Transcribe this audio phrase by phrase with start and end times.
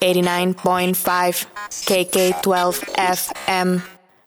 [0.00, 1.46] 89.5
[1.84, 3.82] KK12 FM.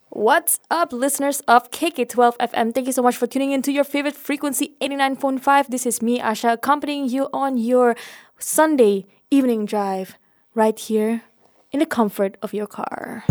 [0.10, 2.74] What's up, listeners of KK12 FM?
[2.74, 5.68] Thank you so much for tuning in to your favorite frequency 89.5.
[5.68, 7.96] This is me, Asha, accompanying you on your
[8.38, 10.20] Sunday evening drive
[10.54, 11.24] right here
[11.72, 13.26] in the comfort of your car.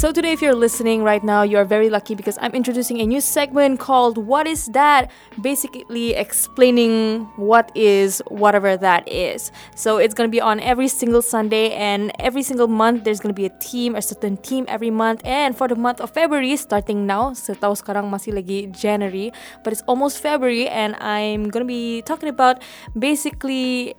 [0.00, 3.04] So, today, if you're listening right now, you are very lucky because I'm introducing a
[3.04, 5.10] new segment called What is That?
[5.42, 9.52] Basically, explaining what is whatever that is.
[9.76, 13.28] So, it's going to be on every single Sunday, and every single month, there's going
[13.28, 15.20] to be a team, a certain team every month.
[15.22, 19.84] And for the month of February, starting now, setahu sekarang masih lagi January, but it's
[19.84, 22.64] almost February, and I'm going to be talking about
[22.96, 23.92] basically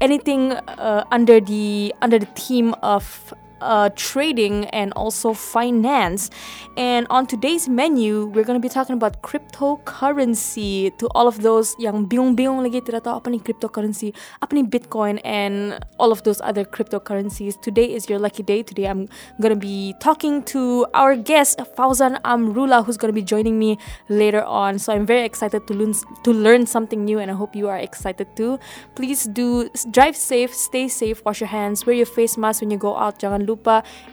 [0.00, 3.30] anything uh, under the under the theme of
[3.60, 6.30] uh, trading and also finance.
[6.76, 12.06] And on today's menu, we're to be talking about cryptocurrency to all of those yang
[12.06, 16.64] bingung-bingung lagi tidak tahu apa ni cryptocurrency, apa ni Bitcoin and all of those other
[16.64, 17.54] cryptocurrencies.
[17.60, 18.62] Today is your lucky day.
[18.62, 19.08] Today I'm
[19.40, 24.78] to be talking to our guest Fauzan Amrullah who's to be joining me later on.
[24.78, 25.94] So I'm very excited to learn
[26.24, 28.58] to learn something new and I hope you are excited too.
[28.94, 32.78] Please do drive safe, stay safe, wash your hands, wear your face mask when you
[32.78, 33.18] go out.
[33.18, 33.53] Jangan lupa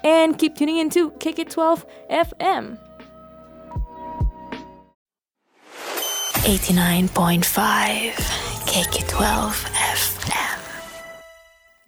[0.03, 2.77] and keep tuning into KK12 FM.
[6.41, 8.13] 89.5
[8.65, 10.11] KK12 FM.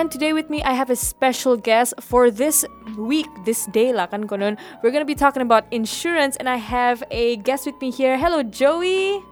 [0.03, 2.65] And today with me, I have a special guest for this
[2.99, 4.59] week, this day lah kan konon.
[4.83, 8.19] We're gonna be talking about insurance, and I have a guest with me here.
[8.19, 9.23] Hello, Joey.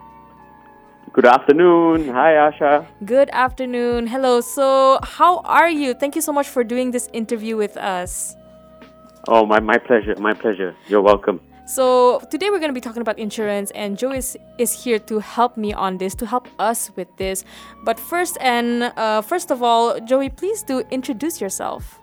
[1.10, 2.06] Good afternoon.
[2.14, 2.86] Hi, Asha.
[3.03, 4.06] Good afternoon.
[4.06, 4.38] Hello.
[4.38, 5.91] So, how are you?
[5.91, 8.38] Thank you so much for doing this interview with us.
[9.26, 10.14] Oh, my, my pleasure.
[10.22, 10.78] My pleasure.
[10.86, 11.42] You're welcome.
[11.70, 15.20] So, today we're going to be talking about insurance, and Joe is, is here to
[15.20, 17.44] help me on this, to help us with this.
[17.84, 22.00] But first, and uh, first of all, Joey, please do introduce yourself.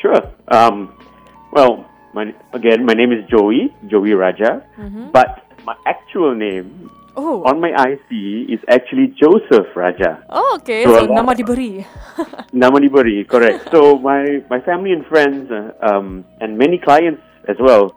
[0.00, 0.22] Sure.
[0.46, 0.94] Um,
[1.50, 4.62] well, my, again, my name is Joey, Joey Raja.
[5.12, 8.08] But my actual name Oh, on my IC
[8.48, 10.22] is actually Joseph Raja.
[10.30, 10.84] oh okay.
[10.84, 11.14] So So, a lot-
[12.54, 13.26] nama diberi.
[13.28, 13.68] Correct.
[13.70, 17.92] so my, my family and friends uh, um, and many clients as well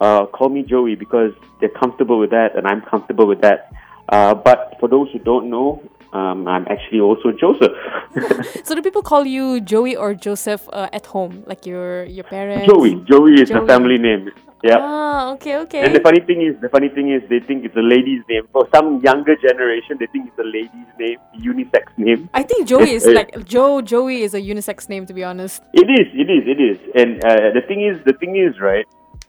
[0.00, 3.72] uh, call me Joey because they're comfortable with that and I'm comfortable with that.
[4.08, 5.82] Uh, but for those who don't know,
[6.14, 7.72] um, I'm actually also Joseph.
[8.64, 12.66] so, do people call you Joey or Joseph uh, at home, like your your parents?
[12.66, 13.02] Joey.
[13.10, 13.60] Joey is Joey.
[13.60, 14.30] the family name.
[14.62, 14.78] Yeah.
[14.80, 15.84] Ah, okay, okay.
[15.84, 18.46] And the funny thing is, the funny thing is, they think it's a lady's name.
[18.52, 22.30] For some younger generation, they think it's a lady's name, unisex name.
[22.32, 23.82] I think Joey is like Joe.
[23.82, 25.62] Joey is a unisex name, to be honest.
[25.72, 26.78] It is, it is, it is.
[26.94, 28.86] And uh, the thing is, the thing is, right?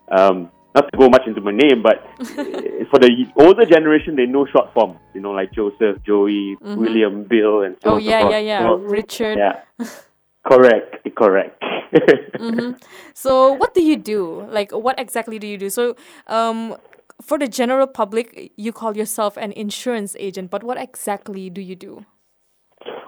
[0.08, 2.04] Um, not to go much into my name, but
[2.92, 3.10] for the
[3.40, 4.98] older generation, they know short form.
[5.14, 7.88] You know, like Joseph, Joey, William, Bill, and Mm-hmm.
[7.88, 8.00] so Oh on.
[8.02, 8.60] so yeah, yeah, yeah.
[8.68, 9.38] So, Richard.
[9.38, 9.60] yeah.
[10.46, 11.62] correct, correct.
[13.14, 14.46] So what do you do?
[14.50, 15.70] Like what exactly do you do?
[15.70, 16.76] So um
[17.22, 21.74] for the general public you call yourself an insurance agent, but what exactly do you
[21.76, 22.04] do?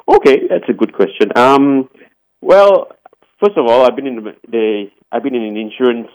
[0.08, 1.28] Okay, that's a good question.
[1.36, 1.90] Um,
[2.40, 2.88] well,
[3.44, 6.08] first of all, I've been in the, the I've been in an insurance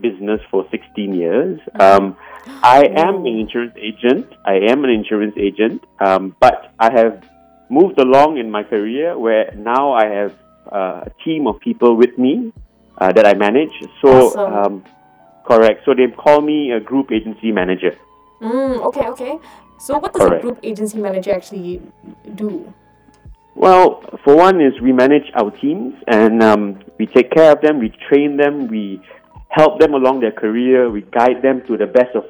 [0.00, 1.60] business for 16 years.
[1.78, 2.16] Um,
[2.62, 4.26] I am an insurance agent.
[4.44, 7.24] I am an insurance agent, um, but I have
[7.70, 10.32] moved along in my career where now I have
[10.70, 12.52] uh, a team of people with me
[12.98, 13.72] uh, that I manage.
[14.02, 14.52] So, Awesome.
[14.54, 14.84] um,
[15.46, 15.82] correct.
[15.84, 17.96] So they call me a group agency manager.
[18.40, 19.38] Mm, okay, okay.
[19.78, 21.82] So what does a group agency manager actually
[22.34, 22.72] do?
[23.54, 27.78] Well, for one is we manage our teams and um, we take care of them,
[27.78, 29.00] we train them, we
[29.48, 32.24] help them along their career, we guide them to the best of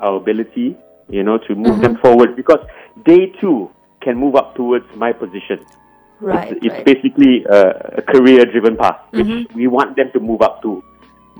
[0.00, 0.76] our ability,
[1.08, 2.02] you know, to move them uh-huh.
[2.02, 2.60] forward because
[3.06, 3.70] they too
[4.00, 5.64] can move up towards my position.
[6.20, 6.52] Right.
[6.52, 6.84] it's it's right.
[6.84, 10.82] basically a, a career-driven path, which we want them to move up to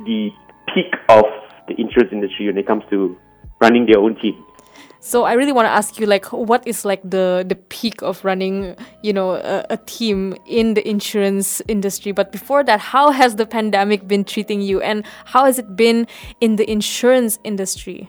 [0.04, 0.30] the
[0.74, 1.24] peak of
[1.68, 3.16] the insurance industry when it comes to
[3.60, 4.44] running their own team.
[5.02, 8.22] So I really want to ask you, like, what is like the the peak of
[8.22, 12.14] running, you know, a, a team in the insurance industry?
[12.14, 16.06] But before that, how has the pandemic been treating you, and how has it been
[16.38, 18.06] in the insurance industry?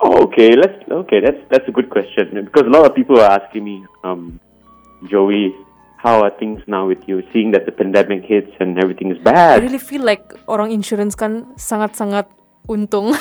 [0.00, 1.20] Okay, let's okay.
[1.20, 4.40] That's that's a good question because a lot of people are asking me, um,
[5.12, 5.52] Joey,
[6.00, 7.20] how are things now with you?
[7.36, 9.60] Seeing that the pandemic hits and everything is bad.
[9.60, 12.32] I really feel like orang insurance kan sangat-sangat
[12.68, 13.14] untung.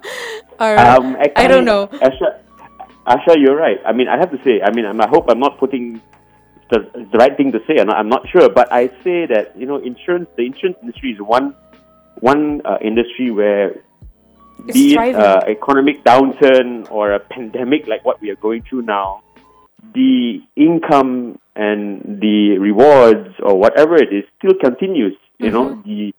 [0.60, 1.88] or Um, I don't know.
[2.00, 2.40] Asha,
[3.06, 3.78] Asha, you're right.
[3.84, 6.00] I mean, I have to say, I mean, I hope I'm not putting
[6.70, 7.78] the, the right thing to say.
[7.78, 11.12] I'm not, I'm not sure, but I say that you know, insurance, the insurance industry
[11.12, 11.54] is one
[12.20, 13.82] one uh, industry where,
[14.68, 18.82] It's be it uh, economic downturn or a pandemic like what we are going through
[18.82, 19.22] now,
[19.94, 25.16] the income and the rewards or whatever it is still continues.
[25.38, 25.82] You know Mm-hmm.
[25.82, 26.14] the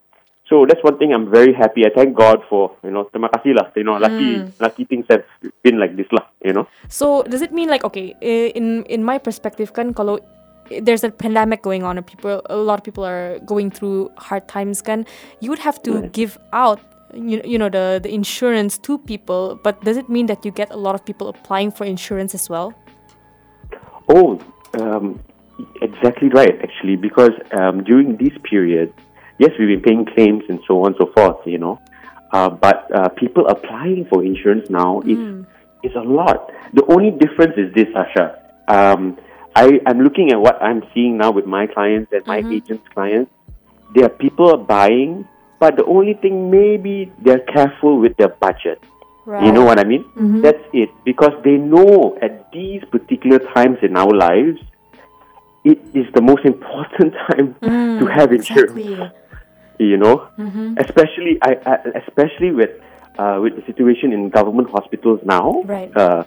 [0.54, 1.82] so that's one thing I'm very happy.
[1.82, 3.74] I thank God for you know terima kasih lah.
[3.74, 4.54] You know lucky Mm.
[4.62, 5.26] lucky things have
[5.66, 6.30] been like this lah.
[6.46, 6.70] You know.
[6.86, 10.22] So does it mean like okay, in in my perspective kan kalau
[10.70, 14.46] there's a pandemic going on and people a lot of people are going through hard
[14.46, 15.02] times kan
[15.42, 16.80] you would have to give out
[17.12, 20.72] you, you know the the insurance to people but does it mean that you get
[20.72, 22.72] a lot of people applying for insurance as well
[24.08, 24.40] Oh,
[24.76, 25.20] um,
[25.80, 28.92] exactly right, actually, because um, during this period,
[29.38, 31.80] yes, we've been paying claims and so on and so forth, you know,
[32.32, 35.18] uh, but uh, people applying for insurance now is
[35.82, 36.50] is a lot.
[36.72, 38.38] The only difference is this, Asha.
[38.68, 39.18] Um,
[39.54, 43.30] I, I'm looking at what I'm seeing now with my clients and my agents' clients.
[43.94, 45.28] There are people buying,
[45.60, 48.82] but the only thing maybe they're careful with their budget.
[49.44, 50.04] You know what I mean?
[50.42, 50.90] That's it.
[51.04, 54.58] Because they know at these particular times in our lives,
[55.64, 57.54] it is the most important time
[58.00, 58.76] to have insurance.
[58.76, 59.10] exactly
[59.78, 60.28] You know,
[60.78, 61.76] especially I, I
[62.06, 62.70] especially with
[63.18, 65.62] uh, with the situation in government hospitals now.
[65.64, 65.94] Right.
[65.96, 66.24] Uh,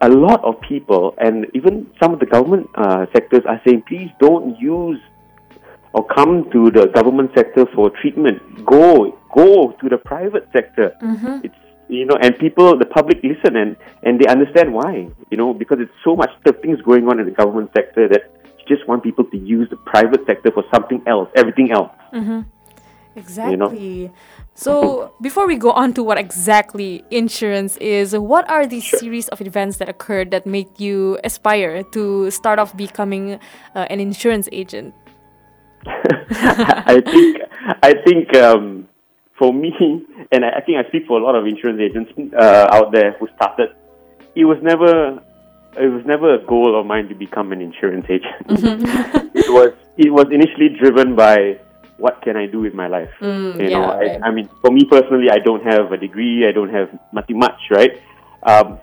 [0.00, 4.10] a lot of people and even some of the government uh, sectors are saying, please
[4.20, 5.00] don't use
[5.94, 8.42] or come to the government sector for treatment.
[8.66, 10.94] Go, go to the private sector.
[11.44, 11.54] It's
[11.88, 15.08] you know, and people, the public listen and and they understand why.
[15.30, 18.22] You know, because it's so much the things going on in the government sector that
[18.58, 21.92] you just want people to use the private sector for something else, everything else.
[23.16, 24.10] Exactly.
[24.54, 29.40] So, before we go on to what exactly insurance is, what are the series of
[29.40, 33.40] events that occurred that made you aspire to start off becoming
[33.74, 34.94] uh, an insurance agent?
[35.86, 37.38] I think
[37.82, 38.88] I think um,
[39.38, 39.72] for me,
[40.32, 43.12] and I, I think I speak for a lot of insurance agents uh, out there
[43.18, 43.70] who started.
[44.34, 45.20] It was never
[45.76, 48.34] it was never a goal of mine to become an insurance agent.
[49.34, 51.58] it was it was initially driven by
[51.98, 53.10] what can I do with my life.
[53.20, 54.20] you know, Mm, yeah, I, right.
[54.22, 56.46] I mean, for me personally, I don't have a degree.
[56.46, 58.00] I don't have nothing much, right?
[58.42, 58.78] Um,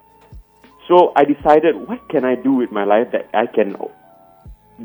[0.87, 3.75] so I decided, what can I do with my life that I can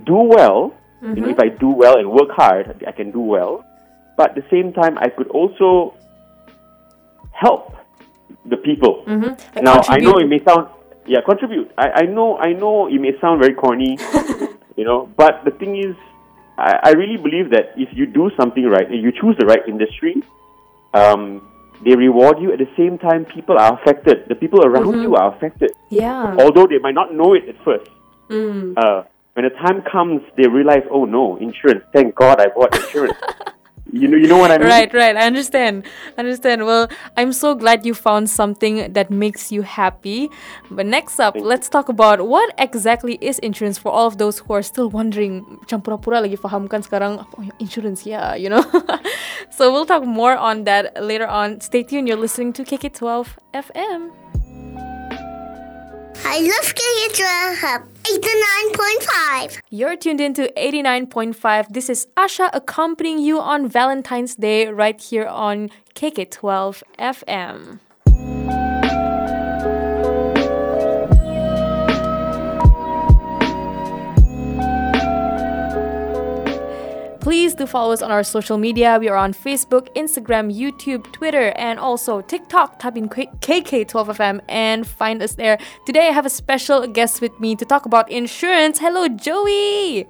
[0.04, 0.74] do well?
[1.02, 3.64] You know, if I do well and work hard, I can do well.
[4.16, 5.94] But at the same time, I could also
[7.32, 7.74] help
[8.46, 9.04] the people.
[9.06, 10.68] Like Now I know it may sound
[11.06, 11.70] yeah contribute.
[11.78, 13.98] I, I know I know it may sound very corny,
[14.76, 15.94] you know, but the thing is,
[16.58, 19.66] I, I really believe that if you do something right, if you choose the right
[19.68, 20.22] industry,
[20.94, 21.46] um,
[21.84, 22.52] they reward you.
[22.52, 24.28] At the same time, people are affected.
[24.28, 26.36] The people around you are affected, Yeah.
[26.38, 27.90] although they might not know it at first.
[28.30, 28.74] Mm.
[28.76, 29.04] Uh,
[29.34, 31.84] when the time comes, they realize, oh no, insurance.
[31.92, 33.16] Thank God I bought insurance.
[33.92, 34.68] you know, you know what I mean?
[34.68, 35.16] Right, right.
[35.16, 35.84] I understand.
[36.18, 36.66] Understand.
[36.66, 40.30] Well, I'm so glad you found something that makes you happy.
[40.70, 44.54] But next up, let's talk about what exactly is insurance for all of those who
[44.54, 45.44] are still wondering.
[45.62, 48.64] Macam pura-pura lagi faham kan sekarang oh, insurance yeah you know.
[49.50, 51.60] so we'll talk more on that later on.
[51.60, 52.08] Stay tuned.
[52.08, 54.25] You're listening to KK12 FM.
[56.24, 59.58] I love KK12 89.5.
[59.70, 61.72] You're tuned in to 89.5.
[61.72, 67.80] This is Asha accompanying you on Valentine's Day right here on KK12 FM.
[77.56, 78.98] Do follow us on our social media.
[79.00, 82.78] We are on Facebook, Instagram, YouTube, Twitter, and also TikTok.
[82.78, 85.58] Type in KK12FM and find us there.
[85.86, 88.78] Today I have a special guest with me to talk about insurance.
[88.78, 90.06] Hello, Joey.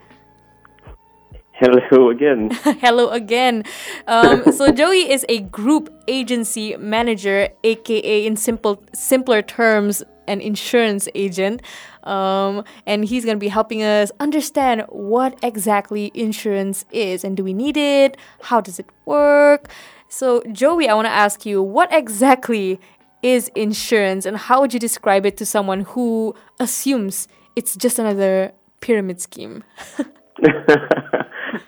[1.59, 2.51] Hello again.
[2.83, 3.65] Hello again.
[4.07, 11.09] Um, so Joey is a group agency manager, aka in simple simpler terms, an insurance
[11.15, 11.63] agent.
[12.07, 17.53] Um, and he's gonna be helping us understand what exactly insurance is and do we
[17.53, 18.17] need it?
[18.43, 19.69] How does it work?
[20.09, 22.81] So Joey, I want to ask you, what exactly
[23.23, 28.53] is insurance, and how would you describe it to someone who assumes it's just another
[28.81, 29.65] pyramid scheme?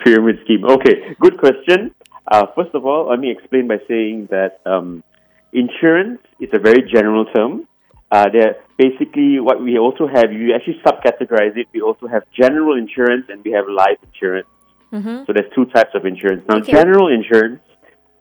[0.05, 0.65] pyramid scheme.
[0.65, 1.95] Okay, good question.
[2.31, 5.03] Uh, first of all, let me explain by saying that um,
[5.53, 7.67] insurance is a very general term.
[8.13, 11.67] Uh, there, basically what we also have, you actually subcategorize it.
[11.75, 14.47] We also have general insurance and we have life insurance.
[15.27, 16.43] So there's two types of insurance.
[16.49, 16.73] Now, Okay.
[16.73, 17.61] general insurance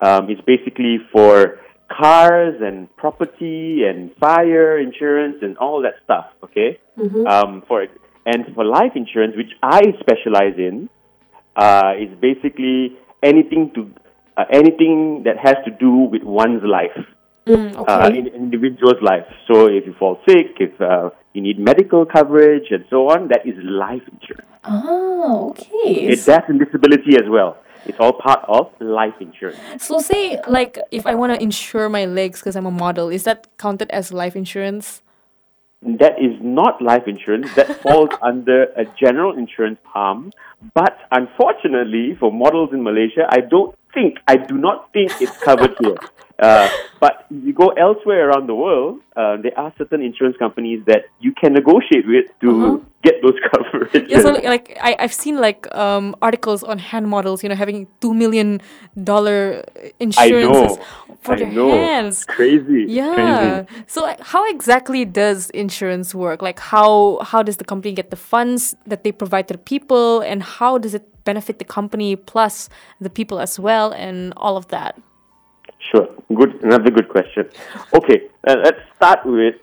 [0.01, 1.59] um, is basically for
[1.89, 6.25] cars and property and fire insurance and all that stuff.
[6.43, 6.79] Okay.
[7.25, 7.87] Um, for
[8.25, 10.89] and for life insurance, which I specialize in,
[11.55, 13.89] uh, is basically anything to
[14.35, 16.97] uh, anything that has to do with one's life
[17.49, 19.25] uh, in an individual's life.
[19.51, 23.45] So if you fall sick, if uh, you need medical coverage and so on, that
[23.45, 24.47] is life insurance.
[24.63, 26.07] Oh, okay.
[26.07, 27.57] It's death and disability as well.
[27.85, 29.57] It's all part of life insurance.
[29.79, 33.23] So say like if I want to insure my legs because I'm a model, is
[33.23, 35.01] that counted as life insurance?
[35.81, 37.53] That is not life insurance.
[37.55, 40.31] That falls under a general insurance arm.
[40.73, 45.75] But unfortunately, for models in Malaysia, I don't think, I do not think it's covered
[45.79, 45.97] here.
[46.39, 51.05] Uh, but you go elsewhere around the world, uh, there are certain insurance companies that
[51.19, 54.07] you can negotiate with to get those coverages.
[54.07, 57.87] Yeah, so like, I, I've seen like um articles on hand models, you know, having
[58.01, 58.61] two million
[59.03, 59.63] dollar
[59.99, 60.77] insurances
[61.21, 61.71] for I their know.
[61.71, 62.23] hands.
[62.25, 62.85] Crazy.
[62.87, 63.63] Yeah.
[63.65, 63.83] Crazy.
[63.87, 66.43] So like, how exactly does insurance work?
[66.43, 70.21] Like how how does the company get the funds that they provide to the people
[70.21, 72.55] and how does it benefit the company plus
[73.05, 74.91] the people as well and all of that?
[75.89, 76.07] Sure.
[76.39, 76.51] Good.
[76.63, 77.43] Another good question.
[77.99, 78.17] Okay,
[78.47, 79.55] uh, let's start with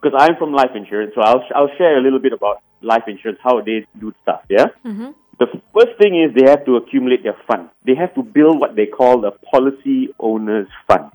[0.00, 3.38] because I'm from life insurance, so I'll I'll share a little bit about life insurance,
[3.42, 4.42] how they do stuff.
[4.48, 4.66] Yeah.
[4.84, 5.10] Mm-hmm.
[5.38, 7.70] The first thing is they have to accumulate their fund.
[7.86, 11.10] They have to build what they call the policy owners fund.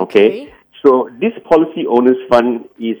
[0.00, 0.26] Okay.
[0.26, 0.54] Okay.
[0.84, 2.98] So this policy owners fund is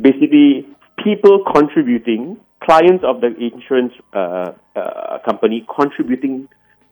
[0.00, 0.68] basically
[1.02, 6.48] people contributing, clients of the insurance uh, uh, company contributing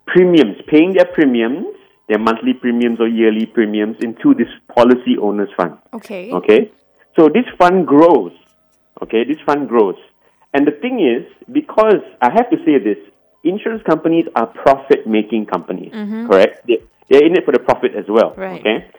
[0.07, 1.66] premiums, paying their premiums,
[2.09, 5.76] their monthly premiums or yearly premiums into this policy owners fund.
[5.93, 6.33] Okay.
[6.33, 6.71] Okay?
[7.16, 8.33] So this fund grows.
[9.02, 9.97] Okay, this fund grows.
[10.52, 12.99] And the thing is, because I have to say this,
[13.43, 15.93] insurance companies are profit making companies,
[16.28, 16.66] correct?
[16.66, 16.78] They,
[17.11, 18.35] they're in it for the profit as well.
[18.37, 18.61] Right.
[18.61, 18.90] Okay?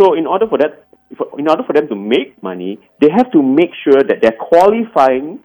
[0.00, 3.30] So in order for that for, in order for them to make money, they have
[3.32, 5.40] to make sure that they're qualifying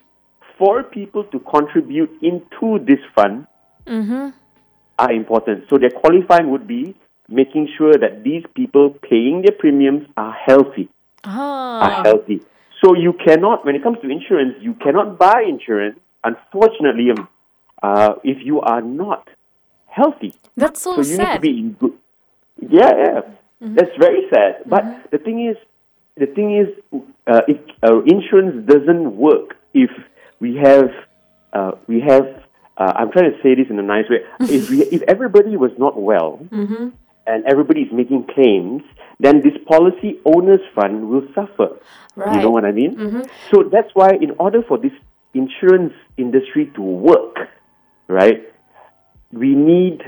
[0.58, 3.48] for people to contribute into this fund
[4.98, 5.66] are important.
[5.70, 6.96] So their qualifying would be
[7.28, 10.90] making sure that these people paying their premiums are healthy
[11.24, 11.80] Ah.
[11.86, 12.42] are healthy.
[12.84, 17.28] So you cannot, when it comes to insurance, you cannot buy insurance, unfortunately, um,
[17.82, 19.28] uh, if you are not
[19.88, 20.34] healthy.
[20.56, 21.42] That's so, So you need to sad.
[21.42, 21.94] be in good.
[22.62, 23.22] Yeah, yeah.
[23.62, 24.64] That's very sad.
[24.68, 25.58] But the thing is,
[26.18, 26.68] the thing is,
[27.28, 29.90] uh, if uh, insurance doesn't work if
[30.39, 30.89] we have,
[31.54, 32.25] uh, we have.
[32.77, 34.20] Uh, I'm trying to say this in a nice way.
[34.42, 36.39] if we, if everybody was not well,
[37.27, 38.84] and everybody is making claims,
[39.20, 41.77] then this policy owners fund will suffer.
[42.36, 42.96] You know what I mean?
[43.51, 44.92] So that's why, in order for this
[45.34, 47.36] insurance industry to work,
[48.08, 48.44] right,
[49.32, 50.01] we need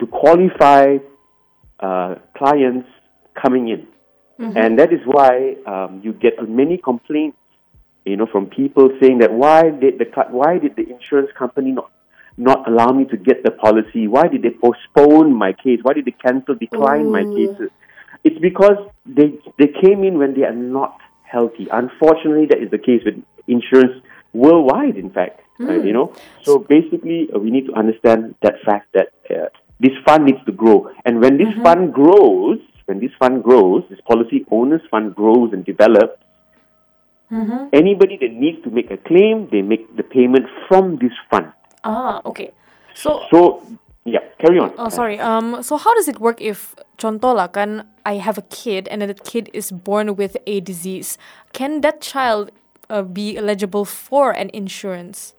[0.00, 0.98] to qualify
[1.80, 2.88] uh, clients
[3.40, 3.86] coming in,
[4.56, 7.36] and that is why um, you get many complaints,
[8.08, 11.90] you know, from people saying that why did the why did the insurance company not
[12.36, 14.06] not allow me to get the policy?
[14.06, 15.80] Why did they postpone my case?
[15.82, 17.70] Why did they cancel, decline my cases?
[18.24, 21.68] It's because they they came in when they are not healthy.
[21.70, 24.96] Unfortunately, that is the case with insurance worldwide.
[24.96, 26.14] In fact, uh, you know.
[26.42, 29.48] So basically, uh, we need to understand that fact that uh,
[29.80, 34.00] this fund needs to grow, and when this fund grows, when this fund grows, this
[34.06, 36.22] policy owners fund grows and develops.
[37.72, 41.52] Anybody that needs to make a claim, they make the payment from this fund.
[41.84, 42.52] Ah, okay.
[42.94, 43.62] So So,
[44.04, 44.72] yeah, carry on.
[44.78, 45.20] Oh, sorry.
[45.20, 49.02] Um, so how does it work if contoh lah kan I have a kid and
[49.02, 51.18] then the kid is born with a disease?
[51.52, 52.50] Can that child
[52.88, 55.34] uh, be eligible for an insurance?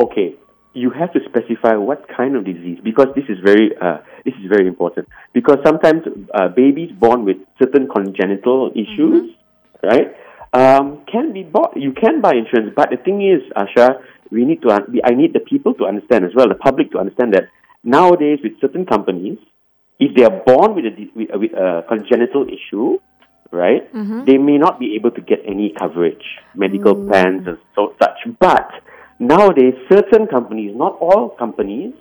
[0.00, 0.34] Okay,
[0.72, 4.48] you have to specify what kind of disease because this is very uh, this is
[4.48, 9.36] very important because sometimes uh, babies born with certain congenital issues,
[9.82, 10.16] right,
[10.52, 11.76] um, can be bought.
[11.76, 14.70] You can buy insurance, but the thing is, Asha, we need to.
[14.70, 17.48] un- we- I need the people to understand as well, the public to understand that
[17.84, 19.38] nowadays with certain companies,
[19.98, 22.98] if they are born with a with, a- with a congenital issue,
[23.52, 24.24] right, mm-hmm.
[24.24, 27.08] they may not be able to get any coverage, medical mm.
[27.08, 28.18] plans and so such.
[28.38, 28.70] But
[29.18, 31.94] nowadays, certain companies, not all companies,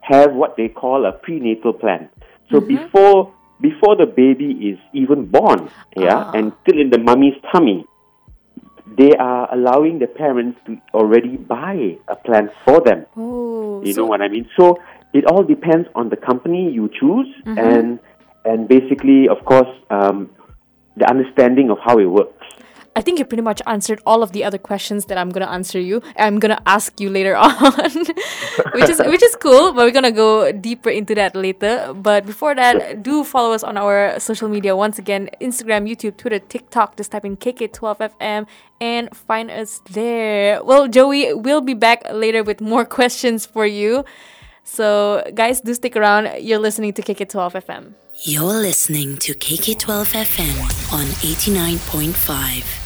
[0.00, 2.08] have what they call a prenatal plan.
[2.50, 2.76] So mm-hmm.
[2.76, 6.32] before before the baby is even born, yeah, ah.
[6.34, 7.86] and still in the mummy's tummy,
[8.96, 13.06] they are allowing the parents to already buy a plan for them.
[13.16, 14.48] Oh, You so know what I mean?
[14.56, 14.78] So
[15.12, 17.98] it all depends on the company you choose and
[18.44, 20.30] and basically, of course, um,
[20.96, 22.41] the understanding of how it works.
[22.94, 25.80] I think you pretty much answered all of the other questions that I'm gonna answer
[25.80, 26.02] you.
[26.18, 27.52] I'm gonna ask you later on,
[28.74, 29.72] which is which is cool.
[29.72, 31.94] But we're gonna go deeper into that later.
[31.94, 34.76] But before that, do follow us on our social media.
[34.76, 36.96] Once again, Instagram, YouTube, Twitter, TikTok.
[36.96, 38.46] Just type in KK12FM
[38.80, 40.62] and find us there.
[40.62, 44.04] Well, Joey, we'll be back later with more questions for you.
[44.64, 46.28] So, guys, do stick around.
[46.44, 47.94] You're listening to KK12 FM.
[48.24, 52.81] You're listening to KK12 FM on 89.5.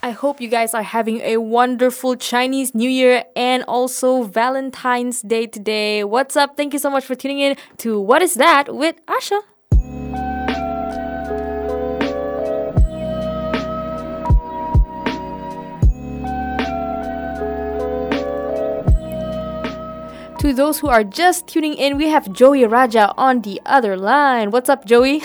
[0.00, 5.46] I hope you guys are having a wonderful Chinese New Year and also Valentine's Day
[5.46, 6.04] today.
[6.04, 6.56] What's up?
[6.56, 9.40] Thank you so much for tuning in to What Is That with Asha.
[20.38, 24.52] To those who are just tuning in, we have Joey Raja on the other line.
[24.52, 25.24] What's up, Joey?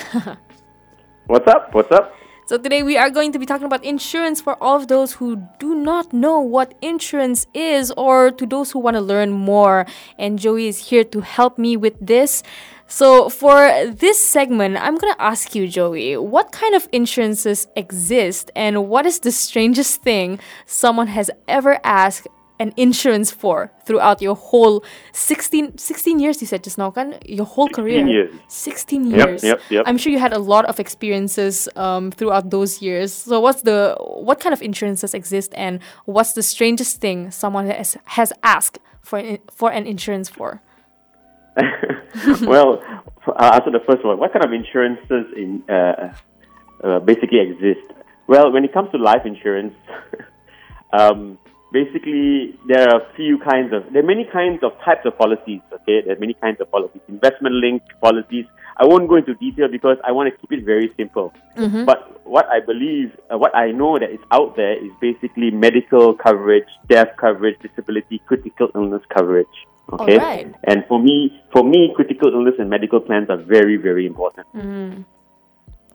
[1.27, 1.71] What's up?
[1.75, 2.15] What's up?
[2.45, 5.47] So today we are going to be talking about insurance for all of those who
[5.59, 9.85] do not know what insurance is or to those who want to learn more.
[10.17, 12.43] And Joey is here to help me with this.
[12.85, 18.51] So for this segment, I'm going to ask you, Joey, what kind of insurances exist
[18.57, 22.27] and what is the strangest thing someone has ever asked
[22.59, 27.45] an insurance for throughout your whole 16, 16 years you said just now kan your
[27.45, 28.35] whole 16 career years.
[28.47, 29.83] 16 years yep, yep.
[29.87, 33.95] i'm sure you had a lot of experiences um, throughout those years so what's the
[33.99, 39.19] what kind of insurances exist and what's the strangest thing someone has, has asked for
[39.19, 40.61] an, for an insurance for
[42.41, 42.81] well,
[43.37, 44.19] I'll answer the first one.
[44.19, 46.13] What kind of insurances in uh,
[46.83, 47.91] uh, basically exist?
[48.27, 49.73] Well, when it comes to life insurance,
[50.93, 51.39] um,
[51.73, 55.59] basically there are a few kinds of there are many kinds of types of policies.
[55.73, 58.45] Okay, there are many kinds of policies, investment linked policies.
[58.77, 61.33] I won't go into detail because I want to keep it very simple.
[61.85, 66.13] But what I believe, uh, what I know that is out there is basically medical
[66.15, 69.55] coverage, death coverage, disability, critical illness coverage.
[69.91, 70.55] Okay, Alright.
[70.63, 74.47] and for me, for me, critical illness and medical plans are very, very important.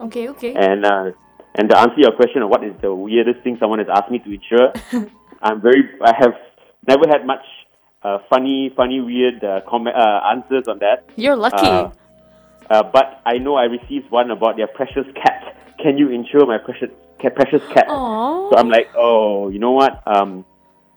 [0.01, 1.11] okay okay And uh,
[1.57, 4.21] and to answer your question of what is the weirdest thing someone has asked me
[4.21, 4.73] to insure,
[5.43, 6.35] I'm very I have
[6.87, 7.45] never had much
[8.03, 11.05] uh, funny, funny, weird uh, com- uh, answers on that.
[11.17, 11.91] you're lucky Uh,
[12.71, 15.57] uh, but I know I received one about their precious cat.
[15.83, 17.87] Can you insure my precious cat, precious cat?
[17.89, 18.51] Aww.
[18.51, 20.03] So I'm like, oh, you know what?
[20.07, 20.45] Um,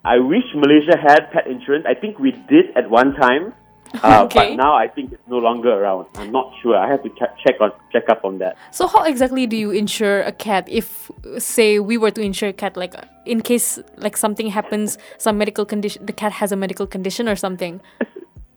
[0.04, 1.86] I wish Malaysia had pet insurance.
[1.88, 3.54] I think we did at one time,
[4.04, 4.56] uh, Okay.
[4.56, 6.08] but now I think it's no longer around.
[6.16, 6.78] I'm not sure.
[6.78, 8.56] I have to ch- check on check up on that.
[8.72, 12.54] So how exactly do you insure a cat if say we were to insure a
[12.54, 12.94] cat like
[13.26, 17.36] in case like something happens some medical condition the cat has a medical condition or
[17.36, 17.82] something.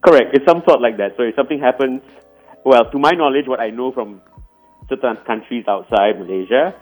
[0.05, 0.35] Correct.
[0.37, 1.17] It's some sort like that.
[1.17, 2.03] So if something happens,
[2.65, 4.21] well, to my knowledge, what I know from
[4.89, 6.75] certain countries outside Malaysia,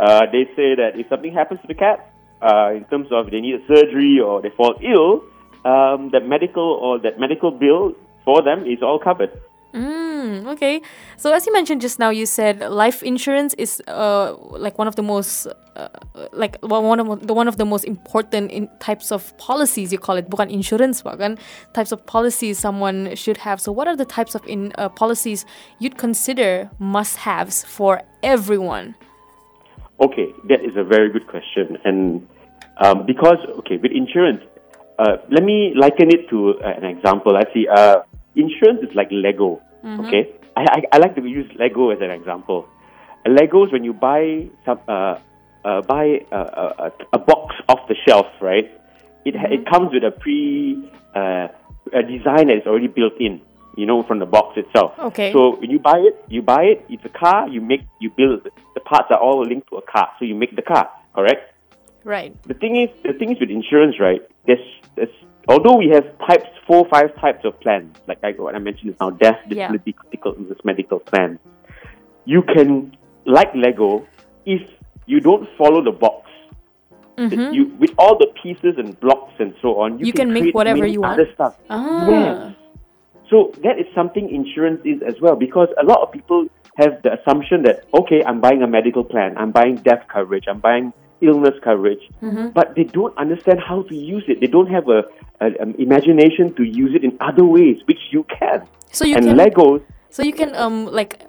[0.00, 3.40] uh, they say that if something happens to the cat, uh, in terms of they
[3.40, 5.24] need a surgery or they fall ill,
[5.64, 7.94] um, that medical or that medical bill
[8.24, 9.30] for them is all covered.
[9.72, 10.82] Mm, okay.
[11.16, 14.96] So as you mentioned just now you said life insurance is uh like one of
[14.96, 15.46] the most
[15.76, 15.88] uh,
[16.32, 19.98] like one one of the one of the most important in types of policies you
[19.98, 21.38] call it bukan insurance pak, kan
[21.72, 23.62] types of policies someone should have.
[23.62, 25.46] So what are the types of in uh, policies
[25.78, 28.98] you'd consider must haves for everyone?
[30.00, 31.76] Okay, that is a very good question.
[31.84, 32.26] And
[32.78, 34.42] um, because, okay, with insurance,
[35.00, 37.32] uh, let me liken it to uh, an example.
[37.36, 37.96] I see, uh,
[38.36, 39.50] insurance is like Lego.
[40.00, 40.22] Okay,
[40.56, 42.68] I, I, I like to use Lego as an example.
[43.24, 45.18] Uh, Legos, when you buy some, uh,
[45.64, 46.40] uh, buy a,
[46.86, 48.68] a, a box off the shelf, right?
[49.24, 50.36] It ha- it comes with a pre
[51.14, 51.48] uh,
[52.00, 53.40] a design that is already built in.
[53.76, 54.98] You know, from the box itself.
[54.98, 55.32] Okay.
[55.32, 56.84] So when you buy it, you buy it.
[56.90, 57.48] It's a car.
[57.48, 58.42] You make, you build.
[58.74, 60.90] The parts are all linked to a car, so you make the car.
[61.14, 61.54] Correct.
[62.04, 62.34] Right.
[62.42, 64.22] The thing is, the thing is with insurance, right?
[64.50, 65.16] There's, there's
[65.48, 69.00] although we have types, four, five types of plans, like I, what I mentioned just
[69.00, 69.68] now, death, Yeah.
[69.68, 71.38] disability, critical illness, medical plans.
[72.24, 74.06] You can, like Lego,
[74.44, 74.62] if
[75.06, 76.26] you don't follow the box,
[77.16, 80.04] that you with all the pieces and blocks and so on, you, Mm-hmm.
[80.06, 81.20] You can make create whatever you want?
[81.20, 81.54] Other stuff.
[81.68, 82.08] Ah.
[82.08, 82.56] Yes.
[83.28, 87.10] So that is something insurance is as well because a lot of people have the
[87.20, 91.54] assumption that okay, I'm buying a medical plan, I'm buying death coverage, I'm buying illness
[91.62, 92.48] coverage, Mm-hmm.
[92.50, 94.40] but they don't understand how to use it.
[94.40, 95.04] They don't have a,
[95.40, 98.66] a um, imagination to use it in other ways, which you can.
[98.92, 101.22] So you and can Legos, so you can um like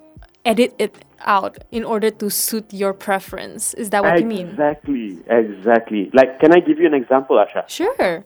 [0.45, 3.73] edit it out in order to suit your preference.
[3.75, 4.49] Is that what you mean?
[4.49, 6.09] exactly, exactly.
[6.13, 7.67] Like, can I give you an example, Asha?
[7.69, 8.25] Sure.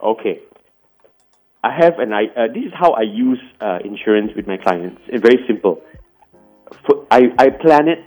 [0.00, 0.40] Okay.
[1.62, 2.24] I have an I.
[2.36, 5.00] Uh, this is how I use uh, insurance with my clients.
[5.08, 5.82] It's very simple.
[6.86, 8.00] For, I I plan it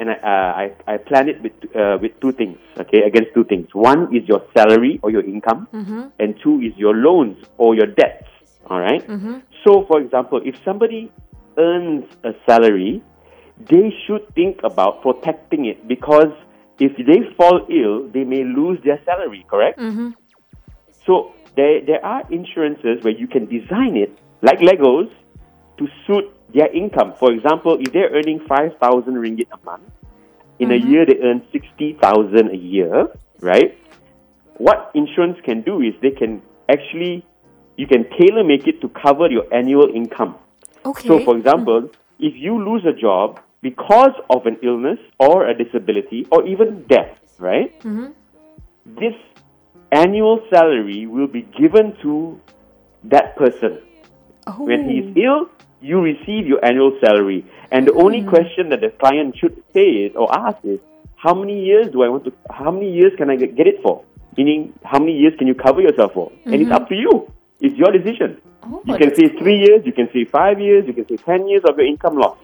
[0.00, 3.44] and I, uh, I, I plan it with, uh, with two things, okay, against two
[3.44, 3.68] things.
[3.74, 5.68] One is your salary or your income,
[6.18, 8.26] and two is your loans or your debts,
[8.68, 9.04] all right?
[9.64, 11.12] So, for example, if somebody
[11.58, 13.02] earns a salary,
[13.70, 16.32] they should think about protecting it because
[16.78, 19.78] if they fall ill, they may lose their salary, correct?
[21.06, 25.10] So there, there are insurances where you can design it like Legos
[25.78, 27.14] to suit their income.
[27.18, 29.84] For example, if they're earning 5,000 ringgit a month,
[30.58, 30.90] in a mm-hmm.
[30.90, 33.08] year they earn 60,000 a year,
[33.40, 33.76] right?
[34.58, 37.24] What insurance can do is they can actually,
[37.76, 40.36] you can tailor make it to cover your annual income.
[40.84, 41.08] Okay.
[41.08, 42.24] So, for example, mm-hmm.
[42.24, 47.16] if you lose a job because of an illness or a disability or even death,
[47.38, 47.78] right?
[47.80, 48.12] Mm-hmm.
[48.98, 49.14] This
[49.92, 52.40] annual salary will be given to
[53.04, 53.80] that person.
[54.46, 54.64] oh.
[54.64, 55.48] When he is ill,
[55.80, 57.44] you receive your annual salary.
[57.70, 58.28] And the only mm.
[58.28, 60.80] question that the client should say is or ask is,
[61.16, 62.32] how many years do I want to?
[62.50, 64.04] How many years can I get, get it for?
[64.36, 66.32] Meaning, how many years can you cover yourself for?
[66.46, 66.72] And it's mm-hmm.
[66.72, 67.30] up to you.
[67.60, 68.40] It's your decision.
[68.62, 71.46] Oh, you can say three years, you can say five years, you can say ten
[71.48, 72.38] years of your income loss.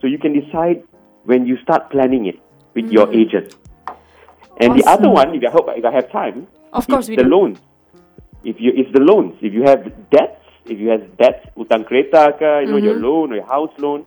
[0.00, 0.84] So you can decide
[1.24, 2.38] when you start planning it
[2.74, 3.20] with your mm.
[3.20, 3.56] agent.
[4.60, 7.16] And the other one, if I hope if I have time, Of is course we
[7.16, 7.30] the do.
[7.30, 7.58] loans.
[8.44, 9.34] If you it's the loans.
[9.40, 13.04] If you have debts, if you have debts, utang kereta, ke, you know, your Mm-hmm.
[13.04, 14.06] loan or your house loan,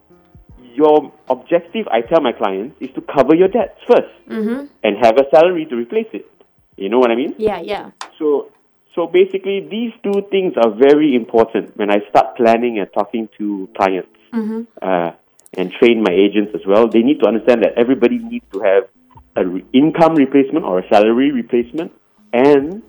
[0.73, 4.65] your objective, I tell my clients, is to cover your debts 1st Mm-hmm.
[4.83, 6.25] and have a salary to replace it.
[6.77, 7.35] You know what I mean?
[7.37, 7.91] Yeah, yeah.
[8.19, 8.51] So,
[8.95, 13.69] so basically, these two things are very important when I start planning and talking to
[13.77, 14.09] clients
[14.81, 15.11] uh,
[15.57, 16.87] and train my agents as well.
[16.87, 18.83] They need to understand that everybody needs to have
[19.35, 21.91] an re- income replacement or a salary replacement
[22.33, 22.83] and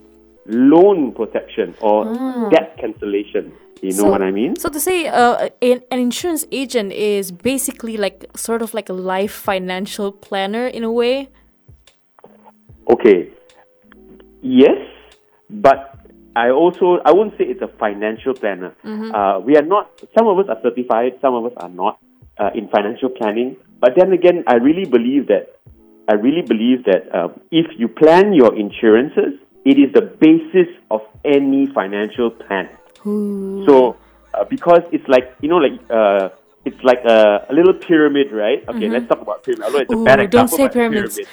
[0.47, 2.05] loan protection or
[2.49, 3.51] debt cancellation.
[3.81, 4.55] You know So- what I mean?
[4.55, 8.93] So to say, uh, an, an insurance agent is basically like sort of like a
[8.93, 11.29] life financial planner in a way.
[12.89, 13.29] Okay.
[14.41, 14.77] Yes,
[15.49, 15.93] but
[16.35, 18.73] I also I won't say it's a financial planner.
[18.85, 19.91] Uh, we are not.
[20.17, 21.17] Some of us are certified.
[21.21, 21.99] Some of us are not
[22.39, 23.57] uh, in financial planning.
[23.79, 25.57] But then again, I really believe that
[26.07, 29.33] I really believe that um, if you plan your insurances,
[29.67, 32.69] it is the basis of any financial plan.
[33.67, 33.97] So
[34.33, 35.79] uh, because it's like you know like.
[35.89, 36.29] Uh,
[36.67, 38.59] it's like a, a little pyramid, right?
[38.67, 39.63] Okay, let's talk about pyramid.
[39.67, 41.15] Although it's a Ooh, bad don't say pyramids.
[41.15, 41.27] pyramid.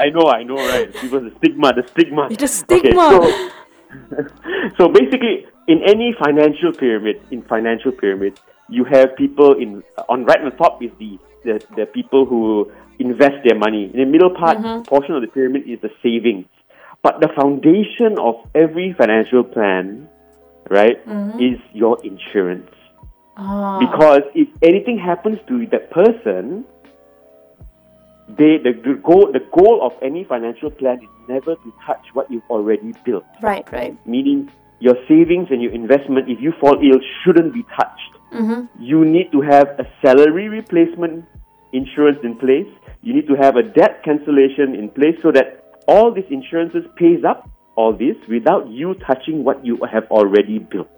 [0.00, 0.88] I know, I know, right?
[0.90, 2.28] Because the stigma, the stigma.
[2.30, 3.04] The stigma.
[3.20, 3.50] Okay,
[4.08, 10.24] so, so basically, in any financial pyramid, in financial pyramid, you have people in on
[10.24, 13.90] right on the top is the the, the people who invest their money.
[13.92, 14.82] In the middle part Mm-hmm.
[14.84, 16.46] portion of the pyramid is the savings.
[17.04, 20.08] But the foundation of every financial plan,
[20.70, 21.38] right, Mm-hmm.
[21.38, 22.70] is your insurance.
[23.36, 23.78] Ah.
[23.78, 26.64] Because if anything happens to that person,
[28.28, 32.30] they the, the goal the goal of any financial plan is never to touch what
[32.30, 33.24] you've already built.
[33.42, 33.92] Right, right.
[34.06, 38.00] Meaning your savings and your investment, if you fall ill, shouldn't be touched.
[38.80, 41.24] You need to have a salary replacement
[41.72, 42.66] insurance in place.
[43.02, 47.24] You need to have a debt cancellation in place so that all these insurances pays
[47.24, 50.88] up all this without you touching what you have already built.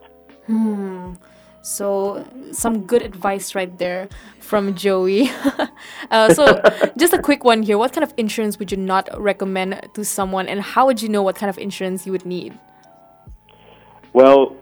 [1.66, 5.28] So some good advice right there from Joey.
[6.12, 6.62] uh, so
[6.96, 7.76] just a quick one here.
[7.76, 11.22] What kind of insurance would you not recommend to someone, and how would you know
[11.22, 12.56] what kind of insurance you would need?
[14.12, 14.56] Well,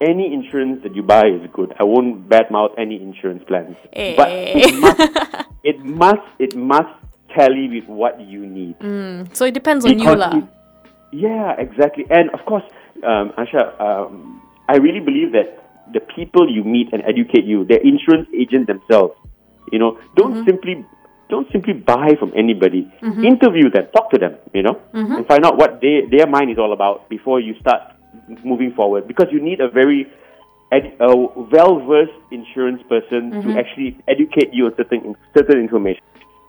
[0.00, 1.74] any insurance that you buy is good.
[1.78, 5.00] I won't badmouth any insurance plans, but it must,
[5.62, 6.97] it must it must
[7.34, 8.76] tally with what you need.
[9.34, 10.40] So it depends on you, Because lah.
[11.12, 12.04] yeah, exactly.
[12.10, 12.64] And of course,
[13.04, 17.80] um, Asha, um, I really believe that the people you meet and educate you, the
[17.86, 19.14] insurance agent themselves,
[19.72, 20.46] you know, don't Mm-hmm.
[20.46, 20.84] simply
[21.28, 22.88] don't simply buy from anybody.
[23.04, 25.14] Interview them, talk to them, you know, Mm-hmm.
[25.16, 27.80] and find out what they, their mind is all about before you start
[28.44, 29.06] moving forward.
[29.06, 30.06] Because you need a very
[30.72, 31.12] ed, a
[31.52, 33.44] well versed insurance person Mm-hmm.
[33.44, 36.00] to actually educate you on certain certain information.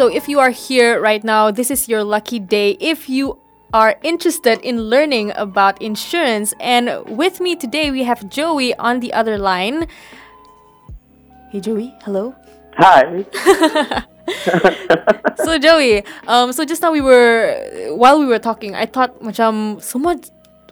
[0.00, 2.78] So if you are here right now, this is your lucky day.
[2.80, 3.36] If you
[3.74, 9.12] are interested in learning about insurance, and with me today we have Joey on the
[9.12, 9.88] other line.
[11.52, 12.34] Hey Joey, hello.
[12.80, 13.26] Hi.
[15.44, 19.82] So Joey, um, so just now we were while we were talking, I thought macam
[19.84, 20.16] semua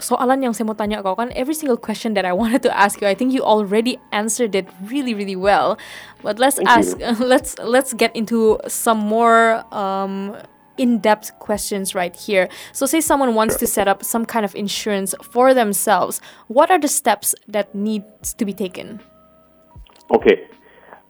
[0.01, 3.01] soalan yang saya mau tanya kau kan every single question that I wanted to ask
[3.01, 5.79] you, I think you already answered it really really well.
[6.23, 7.15] But let's Thank ask, you.
[7.33, 10.37] let's let's get into some more um,
[10.79, 12.49] in-depth questions right here.
[12.73, 16.21] So say someone wants to set up some kind of insurance for themselves.
[16.47, 19.01] What are the steps that needs to be taken?
[20.15, 20.47] Okay.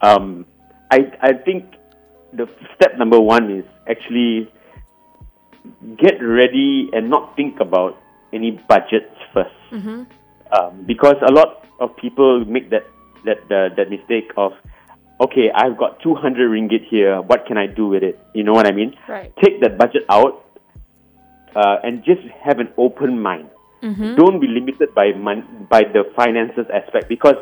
[0.00, 0.46] Um,
[0.90, 1.76] I I think
[2.32, 4.50] the step number one is actually
[5.96, 7.96] get ready and not think about
[8.32, 9.56] any budgets 1st
[10.50, 12.84] Um, because a lot of people make that
[13.28, 14.52] that uh, that mistake of
[15.20, 17.20] okay, I've got 200 ringgit here.
[17.20, 18.16] What can I do with it?
[18.32, 18.94] You know what I mean?
[19.08, 19.28] Right.
[19.44, 20.44] Take that budget out
[21.54, 23.48] uh, and just have an open mind.
[24.16, 27.38] Don't be limited by mon- by the finances aspect because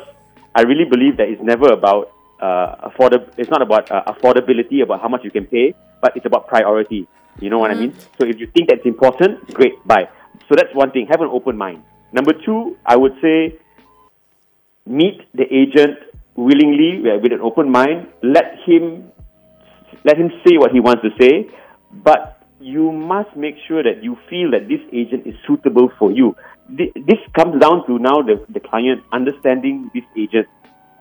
[0.53, 5.01] I really believe that it's never about uh, affordab- It's not about uh, affordability, about
[5.01, 7.07] how much you can pay, but it's about priority.
[7.39, 7.93] You know what I mean?
[8.19, 10.09] So if you think that's important, great, buy.
[10.49, 11.07] So that's one thing.
[11.09, 11.83] Have an open mind.
[12.11, 13.59] Number two, I would say
[14.85, 15.99] meet the agent
[16.35, 18.07] willingly uh, with an open mind.
[18.23, 19.11] Let him
[20.03, 21.49] let him say what he wants to say,
[21.91, 26.35] but you must make sure that you feel that this agent is suitable for you.
[26.69, 30.47] This comes down to now the, the client understanding this agent.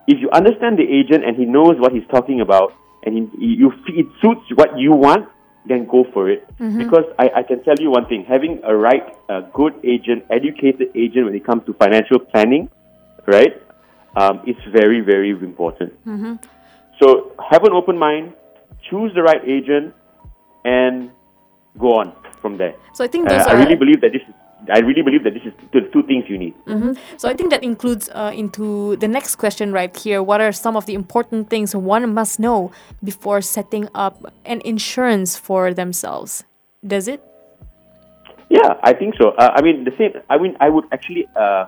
[0.07, 2.73] If you understand the agent and he knows what he's talking about
[3.05, 5.29] and he, you it suits what you want,
[5.69, 6.47] then go for it.
[6.79, 10.89] Because I, I can tell you one thing: having a right, a good agent, educated
[10.95, 12.69] agent when it comes to financial planning,
[13.27, 13.55] right,
[14.17, 15.93] um, is very very important.
[17.01, 18.33] So have an open mind,
[18.89, 19.95] choose the right agent,
[20.65, 21.11] and
[21.79, 22.75] go on from there.
[22.95, 24.35] So I think Uh, I really believe that this is.
[24.73, 26.55] I really believe that this is the two things you need.
[27.17, 30.23] So I think that includes uh, into the next question right here.
[30.23, 35.37] What are some of the important things one must know before setting up an insurance
[35.37, 36.45] for themselves?
[36.87, 37.23] Does it?
[38.49, 39.31] Yeah, I think so.
[39.31, 40.13] Uh, I mean, the same.
[40.31, 41.67] I mean, I would actually uh,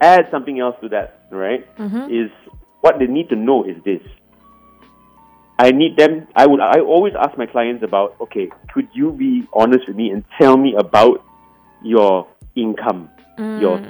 [0.00, 1.18] add something else to that.
[1.30, 1.66] Right?
[2.10, 2.30] Is
[2.80, 4.00] what they need to know is this.
[5.58, 6.26] I need them.
[6.36, 6.60] I would.
[6.60, 8.14] I always ask my clients about.
[8.20, 11.24] Okay, could you be honest with me and tell me about
[11.84, 13.80] your income, your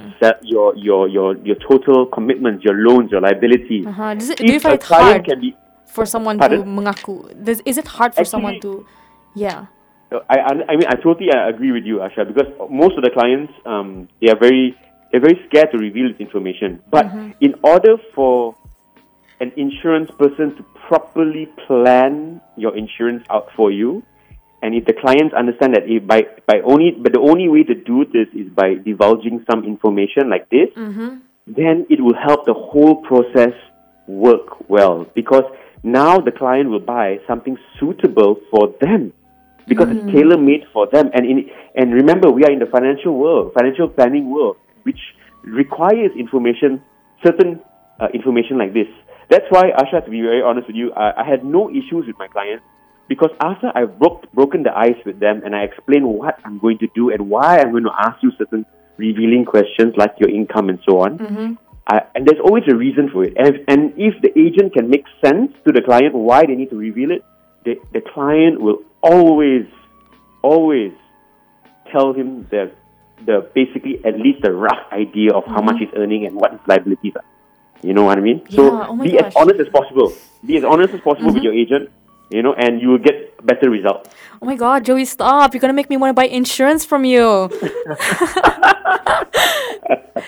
[0.41, 3.85] your your your your total commitments, your loans, your liabilities.
[3.87, 4.13] Uh-huh.
[4.13, 5.55] Does it, do you find it hard can be
[5.87, 6.59] for someone Pardon?
[6.61, 7.43] to mengaku?
[7.43, 8.85] Does, is it hard for someone to?
[9.35, 9.67] Yeah.
[10.11, 13.09] I, I, I mean, I totally uh, agree with you, Asha, because most of the
[13.09, 14.77] clients, um, they are very,
[15.11, 16.81] they're very scared to reveal this information.
[16.89, 17.07] But
[17.41, 18.55] in order for
[19.41, 24.03] an insurance person to properly plan your insurance out for you,
[24.61, 27.75] and if the clients understand that if by, by only, but the only way to
[27.75, 30.69] do this is by divulging some information like this,
[31.47, 33.53] then it will help the whole process
[34.07, 35.05] work well.
[35.13, 35.43] Because
[35.83, 39.13] now the client will buy something suitable for them.
[39.67, 41.09] Because it's tailor made for them.
[41.13, 44.99] And in and remember we are in the financial world financial planning world which
[45.43, 46.81] requires information
[47.23, 47.59] certain
[47.99, 48.87] uh, information like this.
[49.29, 52.17] That's why Asha to be very honest with you I, I had no issues with
[52.17, 52.63] my clients
[53.07, 56.79] because after I've broke, broken the ice with them and I explain what I'm going
[56.79, 58.65] to do and why I'm going to ask you certain
[58.97, 61.53] revealing questions like your income and so on mm-hmm.
[61.87, 63.33] I, and there's always a reason for it.
[63.37, 66.71] And if, and if the agent can make sense to the client why they need
[66.71, 67.23] to reveal it,
[67.63, 69.65] the, the client will always,
[70.41, 70.93] always
[71.91, 72.71] tell him the,
[73.25, 75.65] the basically at least a rough idea of how mm-hmm.
[75.65, 77.25] much he's earning and what his liabilities are.
[77.83, 78.41] You know what I mean?
[78.49, 79.25] Yeah, so oh be gosh.
[79.25, 80.13] as honest as possible.
[80.43, 81.43] Be as honest as possible with mm-hmm.
[81.43, 81.91] your agent,
[82.29, 84.09] you know, and you will get better results.
[84.41, 85.53] Oh my God, Joey, stop!
[85.53, 87.49] You're gonna make me want to buy insurance from you.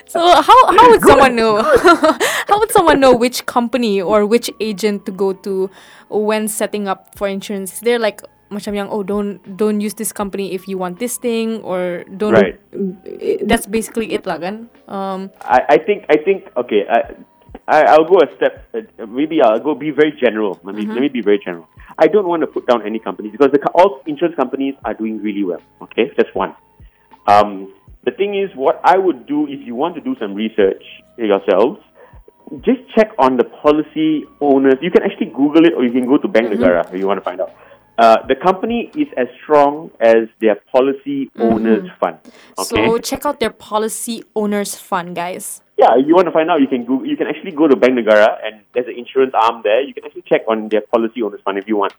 [0.06, 1.62] so how how would someone know?
[2.48, 5.70] how would someone know which company or which agent to go to
[6.08, 7.80] when setting up for insurance?
[7.80, 11.60] They're like macam yang oh don't don't use this company if you want this thing
[11.60, 12.56] or don't Right.
[13.44, 16.88] That's basically it lah kan um I, I think I think okay.
[16.88, 17.12] I,
[17.68, 18.66] I I'll go a step.
[18.74, 20.58] Uh, maybe I'll go be very general.
[20.64, 21.68] Let me let me be very general.
[21.98, 25.22] I don't want to put down any companies because the, all insurance companies are doing
[25.22, 25.60] really well.
[25.82, 26.56] Okay, that's one.
[27.26, 30.82] Um, the thing is, what I would do if you want to do some research
[31.18, 31.80] yourselves,
[32.62, 34.76] just check on the policy owners.
[34.80, 37.20] You can actually Google it, or you can go to Bank Negara if you want
[37.20, 37.52] to find out.
[37.98, 42.16] Uh, the company is as strong as their policy owners fund.
[42.56, 42.86] Okay.
[42.86, 46.66] so check out their policy owners fund guys Yeah, you want to find out, you
[46.66, 49.80] can go, you can actually go to Bank Negara and there's an insurance arm there.
[49.80, 51.92] You can actually check on their policy owners fund if you want.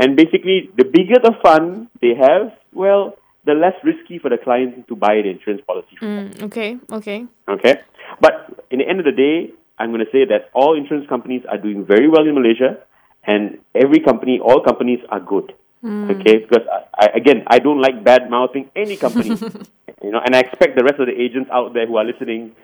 [0.00, 4.86] And basically, the bigger the fund they have, well, the less risky for the client
[4.86, 5.96] to buy the insurance policy.
[5.98, 6.08] from.
[6.08, 7.74] Mm, okay okay Okay,
[8.20, 11.42] but in the end of the day, I'm going to say that all insurance companies
[11.50, 12.78] are doing very well in Malaysia,
[13.26, 15.52] and every company, all companies are good.
[15.84, 19.28] Okay, because I, I, again, I don't like bad mouthing any company,
[20.02, 22.56] you know, and I expect the rest of the agents out there who are listening,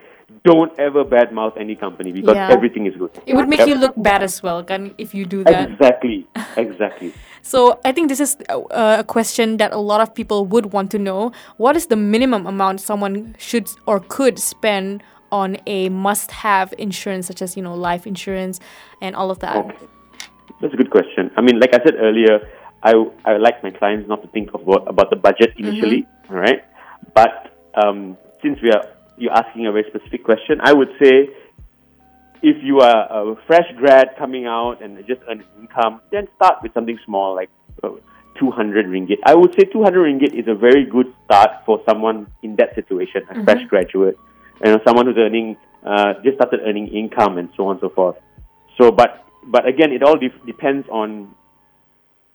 [0.45, 2.51] don't ever badmouth any company because Yeah.
[2.51, 3.11] everything is good.
[3.27, 7.12] it would make you look bad as well kan if you do that exactly, exactly.
[7.43, 10.90] So I think this is uh, a question that a lot of people would want
[10.93, 11.33] to know.
[11.57, 17.40] What is the minimum amount someone should or could spend on a must-have insurance, such
[17.40, 18.61] as you know life insurance
[19.01, 19.57] and all of that?
[19.57, 19.87] Okay.
[20.61, 21.31] That's a good question.
[21.37, 22.45] I mean, like I said earlier,
[22.83, 22.93] I,
[23.25, 26.61] I like my clients not to think of what, about the budget initially, all right?
[27.14, 28.85] But um, since we are
[29.20, 31.28] you're asking a very specific question, I would say
[32.42, 36.72] if you are a fresh grad coming out and just earn income, then start with
[36.72, 37.50] something small like
[37.83, 37.90] uh,
[38.38, 39.18] 200 ringgit.
[39.24, 43.22] I would say 200 ringgit is a very good start for someone in that situation,
[43.30, 44.16] a fresh graduate,
[44.64, 47.88] you know, someone who's earning uh, just started earning income and so on and so
[47.90, 48.16] forth.
[48.78, 51.35] So, but but again, it all def- depends on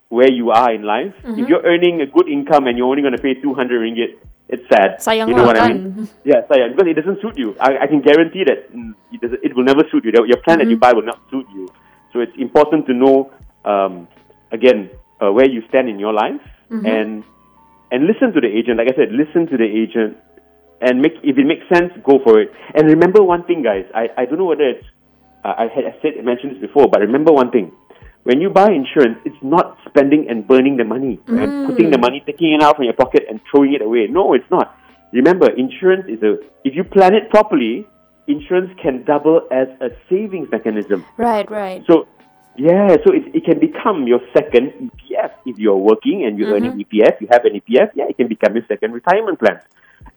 [0.10, 1.14] where you are in life.
[1.40, 4.18] If you're earning a good income and you're only going to pay 200 ringgit,
[4.48, 5.02] it's sad.
[5.02, 6.10] Sayang you know what I mean?
[6.24, 7.56] Yeah, sayang because it doesn't suit you.
[7.60, 10.12] I, I can guarantee that mm, it, it will never suit you.
[10.14, 11.68] Your plan that you buy will not suit you.
[12.14, 13.34] So it's important to know
[13.66, 14.08] um,
[14.52, 14.90] again
[15.22, 17.24] uh, where you stand in your life and
[17.92, 18.78] and listen to the agent.
[18.78, 20.18] Like I said, listen to the agent
[20.82, 22.52] and make if it makes sense, go for it.
[22.74, 23.86] And remember one thing, guys.
[23.94, 24.86] I, I don't know whether it's
[25.44, 27.72] uh, I had I said mentioned this before, but remember one thing.
[28.26, 32.24] When you buy insurance, it's not spending and burning the money and putting the money,
[32.26, 34.08] taking it out from your pocket and throwing it away.
[34.10, 34.76] No, it's not.
[35.14, 37.88] Remember, insurance is a if you plan it properly,
[38.28, 41.06] insurance can double as a savings mechanism.
[41.18, 41.84] Right, right.
[41.86, 42.08] So,
[42.58, 45.32] yeah, so it, it can become your second EPF.
[45.46, 48.56] If you're working and you're earning EPF, you have an EPF, yeah, it can become
[48.56, 49.62] your second retirement plan.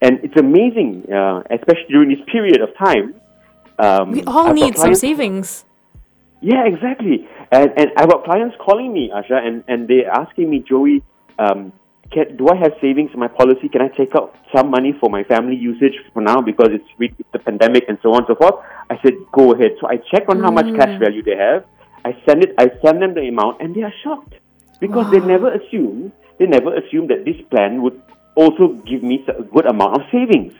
[0.01, 3.15] And it's amazing, uh, especially during this period of time.
[3.79, 5.67] Um, We all need some savings.
[6.41, 7.29] Yeah, exactly.
[7.51, 11.03] And and I've got clients calling me, Asha, and, and they're asking me, Joey,
[11.39, 11.73] um,
[12.13, 13.69] can, do I have savings in my policy?
[13.69, 17.13] Can I take out some money for my family usage for now because it's with
[17.33, 18.65] the pandemic and so on and so forth?
[18.91, 19.73] I said, go ahead.
[19.81, 21.65] So I check on how much cash value they have.
[22.05, 22.55] I send it.
[22.59, 24.35] I send them the amount, and they are shocked
[24.81, 28.01] because they never assumed they never assumed that this plan would
[28.37, 30.55] also give me a good amount of savings.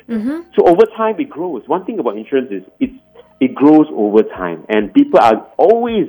[0.57, 1.63] So over time, it grows.
[1.69, 2.99] One thing about insurance is it's
[3.41, 6.09] it grows over time, and people are always,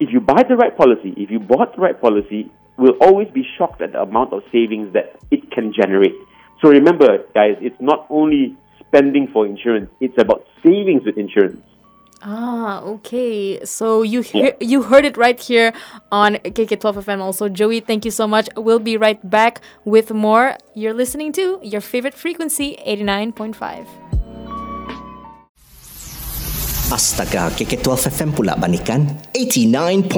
[0.00, 3.44] if you buy the right policy, if you bought the right policy, will always be
[3.58, 6.14] shocked at the amount of savings that it can generate.
[6.62, 11.60] So remember, guys, it's not only spending for insurance; it's about savings with insurance.
[12.24, 13.64] Ah, okay.
[13.64, 15.72] So you hear, you heard it right here
[16.12, 17.20] on KK12 FM.
[17.20, 18.48] Also, Joey, thank you so much.
[18.56, 20.56] We'll be right back with more.
[20.74, 24.01] You're listening to your favorite frequency, 89.5.
[26.92, 30.12] Astaga, KK12 FM pula banikan 89.5.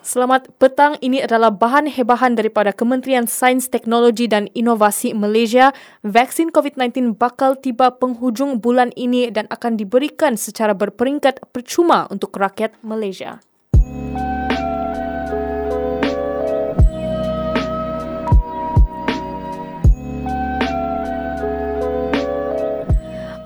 [0.00, 0.96] Selamat petang.
[1.04, 5.76] Ini adalah bahan hebahan daripada Kementerian Sains, Teknologi dan Inovasi Malaysia.
[6.00, 12.80] Vaksin COVID-19 bakal tiba penghujung bulan ini dan akan diberikan secara berperingkat percuma untuk rakyat
[12.80, 13.44] Malaysia.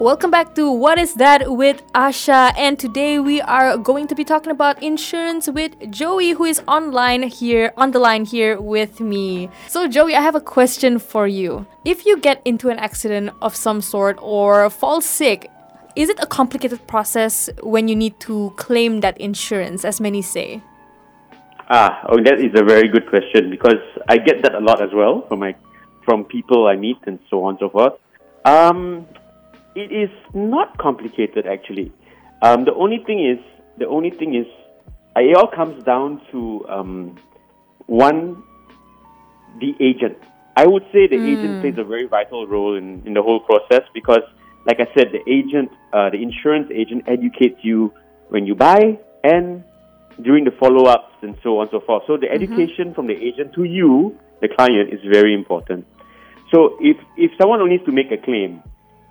[0.01, 4.23] Welcome back to What Is That with Asha, and today we are going to be
[4.23, 9.51] talking about insurance with Joey, who is online here on the line here with me.
[9.67, 11.67] So, Joey, I have a question for you.
[11.85, 15.51] If you get into an accident of some sort or fall sick,
[15.97, 20.63] is it a complicated process when you need to claim that insurance, as many say?
[21.71, 24.91] Ah, oh, that is a very good question because I get that a lot as
[24.95, 25.57] well from my
[26.05, 27.95] from people I meet and so on and so forth.
[28.45, 29.07] Um,
[29.79, 31.93] it is not complicated actually.
[32.43, 33.39] Um, the only thing is
[33.79, 34.47] the only thing is
[35.17, 37.17] it all comes down to um,
[37.87, 38.43] one,
[39.61, 40.19] the agent.
[40.57, 43.83] I would say the agent plays a very vital role in, in the whole process
[43.95, 44.23] because,
[44.67, 47.93] like I said, the agent, uh, the insurance agent educates you
[48.29, 49.63] when you buy and
[50.23, 52.03] during the follow ups and so on and so forth.
[52.09, 55.87] So the education from the agent to you, the client, is very important.
[56.53, 58.63] So if, if someone needs to make a claim,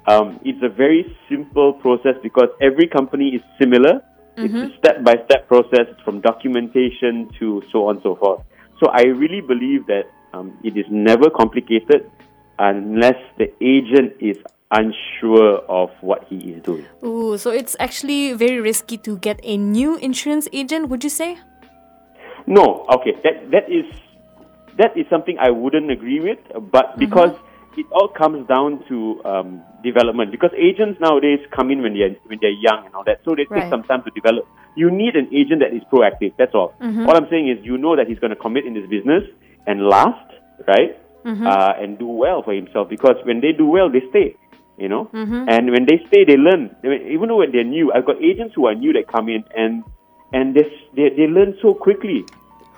[0.08, 4.02] um, it's a very simple process because every company is similar.
[4.38, 8.46] It's a step by step process from documentation to so on and so forth.
[8.80, 12.10] So I really believe that um, it is never complicated
[12.60, 14.38] unless the agent is
[14.72, 16.86] unsure of what he is doing.
[17.04, 21.40] Ooh, so it's actually very risky to get a new insurance agent, would you say?
[22.46, 23.86] No, okay, that that is
[24.78, 26.40] that is something I wouldn't agree with,
[26.72, 27.36] but because
[27.78, 30.32] it all comes down to um, development.
[30.32, 33.46] Because agents nowadays come in when they're when they're young and all that, so they
[33.46, 34.48] take some time to develop.
[34.76, 36.34] You need an agent that is proactive.
[36.38, 36.74] That's all.
[37.08, 39.24] All I'm saying is, you know that he's going to commit in this business
[39.66, 40.30] and last,
[40.68, 40.98] right?
[41.48, 42.88] Uh, and do well for himself.
[42.90, 44.36] Because when they do well, they stay.
[44.78, 45.10] You know,
[45.50, 46.76] and when they stay, they learn.
[46.84, 49.28] I mean, Even though when they're new, I've got agents who are new that come
[49.28, 49.84] in and
[50.34, 50.66] and they
[50.96, 52.26] they, they learn so quickly.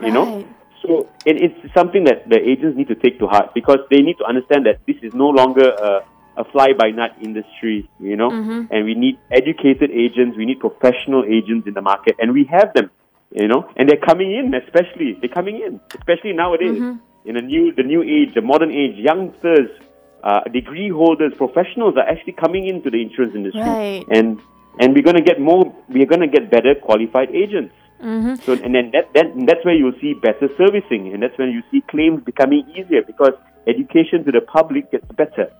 [0.02, 0.48] You know, Right.
[0.82, 4.18] So it, it's something that the agents need to take to heart because they need
[4.20, 6.06] to understand that this is no longer a,
[6.38, 8.30] a fly by night industry, you know,
[8.72, 12.74] and we need educated agents, we need professional agents in the market, and we have
[12.74, 12.90] them,
[13.32, 16.82] you know, and they're coming in, especially they're coming in, especially nowadays.
[17.26, 19.70] In a new the new age, the modern age, youngsters,
[20.24, 24.06] uh, degree holders, professionals are actually coming into the insurance industry, Right.
[24.10, 24.40] and
[24.80, 27.74] and we're going to get more, we're going to get better qualified agents.
[28.02, 28.36] Mm-hmm.
[28.46, 31.62] So and then that, that that's where you'll see better servicing, and that's when you
[31.70, 33.34] see claims becoming easier because
[33.68, 35.52] education to the public gets better.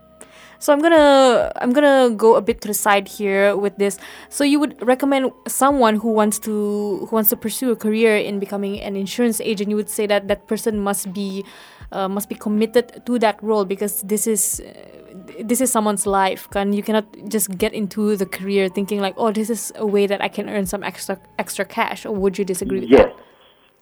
[0.60, 3.98] So I'm gonna I'm gonna go a bit to the side here with this.
[4.28, 8.38] So you would recommend someone who wants to who wants to pursue a career in
[8.38, 9.70] becoming an insurance agent.
[9.70, 11.44] You would say that that person must be
[11.92, 16.48] uh, must be committed to that role because this is uh, this is someone's life.
[16.50, 20.06] Kan you cannot just get into the career thinking like, oh, this is a way
[20.06, 22.06] that I can earn some extra extra cash.
[22.06, 23.16] Or would you disagree with Yes, that?
[23.16, 23.26] Yes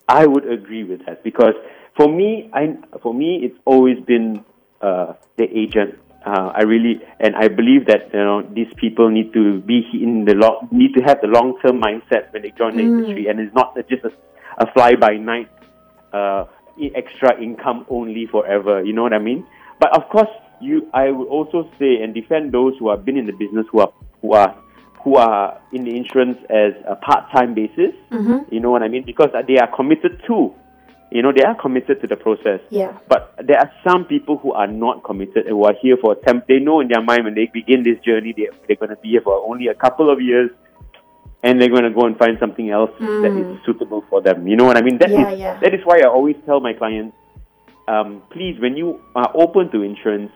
[0.09, 1.53] i would agree with that because
[1.99, 4.45] for me, I for me it's always been
[4.81, 5.99] uh, the agent.
[6.29, 10.27] Uh, I really and I believe that you know these people need to be in
[10.27, 13.41] the long need to have the long term mindset when they join the industry, and
[13.41, 14.13] it's not just a,
[14.59, 15.49] a fly by night
[16.13, 16.45] uh,
[16.95, 18.85] extra income only forever.
[18.85, 19.47] You know what I mean?
[19.81, 20.29] But of course,
[20.61, 23.81] you I would also say and defend those who have been in the business who
[23.81, 24.55] are who are
[25.03, 27.95] who are in the insurance as a part time basis.
[28.51, 29.05] You know what I mean?
[29.07, 30.53] Because they are committed to.
[31.11, 32.61] You know, they are committed to the process.
[32.71, 32.99] Yeah.
[33.09, 36.17] But there are some people who are not committed and who are here for a
[36.17, 36.47] temp.
[36.47, 39.11] They know in their mind when they begin this journey, they, they're going to be
[39.11, 40.51] here for only a couple of years
[41.43, 44.47] and they're going to go and find something else that is suitable for them.
[44.47, 44.99] You know what I mean?
[44.99, 45.61] That is Yeah, yeah.
[45.61, 47.17] that is why I always tell my clients,
[47.87, 50.33] um, please, when you are open to insurance,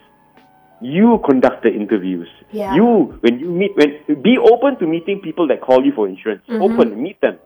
[0.80, 2.28] you conduct the interviews.
[2.50, 2.74] Yeah.
[2.74, 6.42] You when you meet when be open to meeting people that call you for insurance.
[6.48, 6.62] Mm-hmm.
[6.62, 7.38] Open, meet them.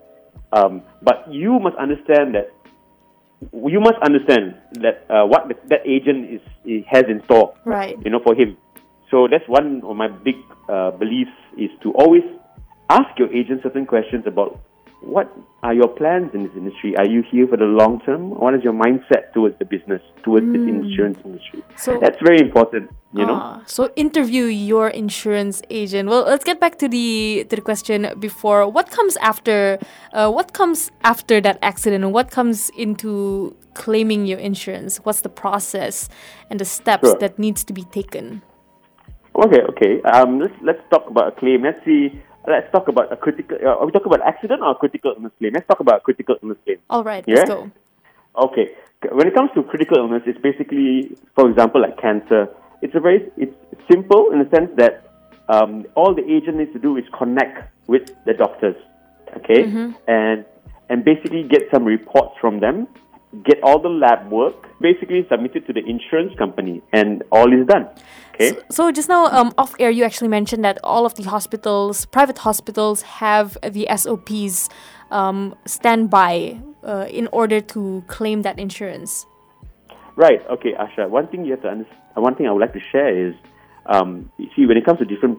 [0.53, 2.49] Um, but you must understand that
[3.53, 7.97] you must understand that uh, what the, that agent is, has in store Right.
[8.05, 8.57] you know, for him.
[9.11, 10.37] So that's one of my big
[10.69, 12.23] uh, beliefs is to always
[12.91, 14.61] ask your agent certain questions about
[15.07, 15.33] what
[15.63, 16.97] are your plans in this industry?
[16.97, 18.31] Are you here for the long term?
[18.31, 21.63] What is your mindset towards the business, towards this insurance industry?
[21.77, 23.35] So- that's very important, you know.
[23.35, 26.09] Ah, so interview your insurance agent.
[26.09, 28.69] Well, let's get back to the to the question before.
[28.69, 29.79] What comes after?
[30.13, 32.05] Uh, what comes after that accident?
[32.05, 34.99] And what comes into claiming your insurance?
[35.05, 36.09] What's the process
[36.51, 37.19] and the steps Sure.
[37.23, 38.43] that needs to be taken?
[39.37, 39.93] Okay, okay.
[40.03, 41.63] Um, let's let's talk about a claim.
[41.63, 42.23] Let's see.
[42.47, 43.59] Let's talk about a critical.
[43.63, 45.53] Uh, are we talking about accident or a critical illness claim?
[45.55, 46.79] Let's talk about a critical illness claim.
[46.89, 47.37] All right, Yeah?
[47.37, 47.71] let's go.
[48.37, 48.71] Okay.
[49.11, 52.49] When it comes to critical illness, it's basically, for example, like cancer.
[52.83, 53.55] It's a very it's
[53.91, 55.11] simple in the sense that
[55.49, 58.77] um, all the agent needs to do is connect with the doctors,
[59.37, 59.63] okay,
[60.07, 60.45] and
[60.89, 62.87] and basically get some reports from them,
[63.45, 67.67] get all the lab work, basically submit it to the insurance company, and all is
[67.67, 67.89] done.
[68.35, 68.57] Okay.
[68.71, 72.39] So just now, um, off air, you actually mentioned that all of the hospitals, private
[72.39, 74.69] hospitals, have the SOPs
[75.11, 79.27] um, standby uh, in order to claim that insurance.
[80.17, 80.41] Right.
[80.49, 81.09] Okay, Asha.
[81.09, 82.01] One thing you have to understand.
[82.15, 83.35] One thing I would like to share is,
[83.87, 85.39] um, you see, when it comes to different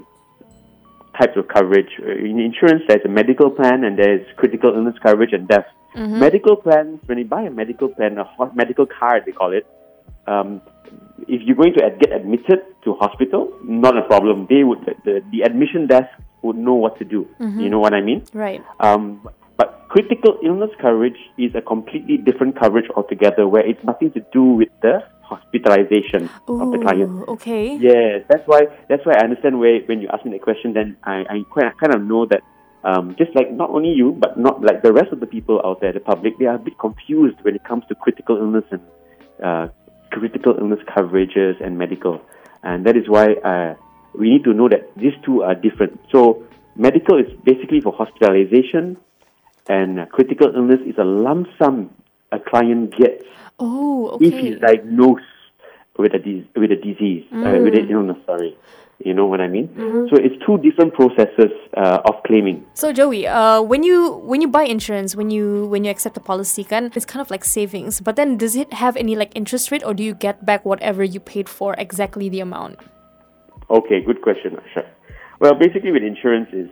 [1.18, 5.34] types of coverage uh, in insurance, there's a medical plan and there's critical illness coverage
[5.34, 5.66] and death.
[5.96, 7.00] Medical plans.
[7.06, 9.66] When you buy a medical plan, a ho- medical card, they call it.
[10.28, 10.62] Um,
[11.28, 14.46] if you're going to ad- get admitted to hospital, not a problem.
[14.50, 16.10] They would the, the, admission desk
[16.42, 17.28] would know what to do.
[17.40, 18.24] You know what I mean?
[18.34, 18.64] Right.
[18.80, 19.28] Um,
[19.58, 24.44] but critical illness coverage is a completely different coverage altogether, where it's nothing to do
[24.44, 27.28] with the hospitalization of the client.
[27.28, 27.76] Okay.
[27.78, 30.98] Yes, that's why that's why I understand where when you ask me the question, then
[31.04, 31.44] I, I
[31.80, 32.42] kind of know that
[32.90, 35.82] um, just like not only you, but not like the rest of the people out
[35.82, 38.82] there, the public, they are a bit confused when it comes to critical illness and
[39.44, 39.68] uh,
[40.12, 42.16] critical illness coverages and medical,
[42.64, 43.76] and that is why uh,
[44.20, 46.00] we need to know that these two are different.
[46.12, 46.44] So
[46.76, 48.98] medical is basically for hospitalization,
[49.68, 51.92] and uh, critical illness is a lump sum
[52.32, 53.24] a client gets
[53.60, 54.42] Oh, if okay.
[54.52, 55.24] he's diagnosed
[55.98, 57.80] with a dis- with a disease, uh, with Mm.
[57.84, 58.18] an illness.
[58.26, 58.56] Sorry,
[59.00, 59.70] you know what I mean.
[60.10, 62.66] So it's two different processes uh, of claiming.
[62.74, 66.20] So Joey, uh, when you when you buy insurance, when you when you accept a
[66.20, 68.02] policy, kan, it's kind of like savings.
[68.02, 71.04] But then, does it have any like interest rate, or do you get back whatever
[71.04, 72.80] you paid for exactly the amount?
[73.70, 74.88] Okay, good question, Asha.
[75.40, 76.70] Well, basically, with insurance is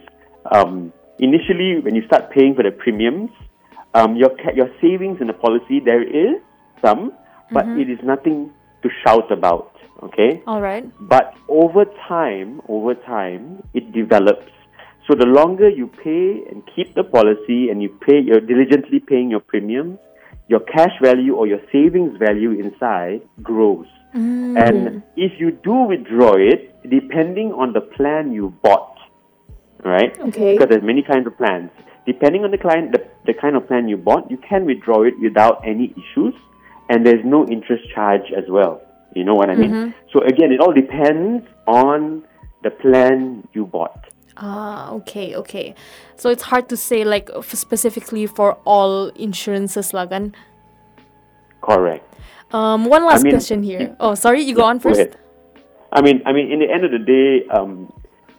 [0.51, 3.29] um, initially when you start paying for the premiums,
[3.93, 6.41] um, your your savings in the policy there is
[6.81, 7.13] some,
[7.51, 8.49] but it is nothing
[8.81, 9.74] to shout about.
[10.03, 10.43] Okay.
[10.45, 10.85] All right.
[10.99, 14.51] But over time, over time, it develops.
[15.07, 19.29] So the longer you pay and keep the policy and you pay, you're diligently paying
[19.29, 19.99] your premiums,
[20.47, 23.85] your cash value or your savings value inside grows.
[24.15, 24.57] Mm.
[24.57, 28.97] And if you do withdraw it, depending on the plan you bought,
[29.83, 30.17] right?
[30.19, 30.53] Okay.
[30.53, 31.69] Because there's many kinds of plans.
[32.05, 35.13] Depending on the client, the, the kind of plan you bought, you can withdraw it
[35.19, 36.33] without any issues,
[36.89, 38.81] and there's no interest charge as well.
[39.15, 39.95] You know what I mean?
[40.11, 42.23] So again, it all depends on
[42.63, 44.11] the plan you bought.
[44.35, 45.73] Ah, okay, okay.
[46.19, 50.35] So it's hard to say like f- specifically for all insurances, lah kan.
[51.63, 52.03] Correct.
[52.51, 53.95] Um, one last mean- question here.
[53.99, 54.99] Oh, sorry, you go on Go first.
[54.99, 55.15] ahead.
[55.95, 57.87] I mean, I mean, in the end of the day, um,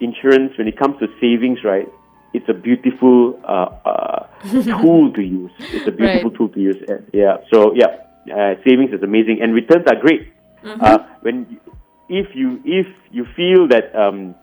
[0.00, 1.88] insurance when it comes to savings, right?
[2.36, 4.26] It's a beautiful uh, uh,
[4.84, 5.50] tool to use.
[5.72, 6.36] It's a beautiful Right.
[6.36, 6.76] tool to use.
[7.16, 7.40] Yeah.
[7.48, 10.28] So yeah, uh, savings is amazing, and returns are great.
[10.66, 10.82] Mm-hmm.
[10.82, 11.60] Uh, when
[12.08, 14.34] if you if you feel that um,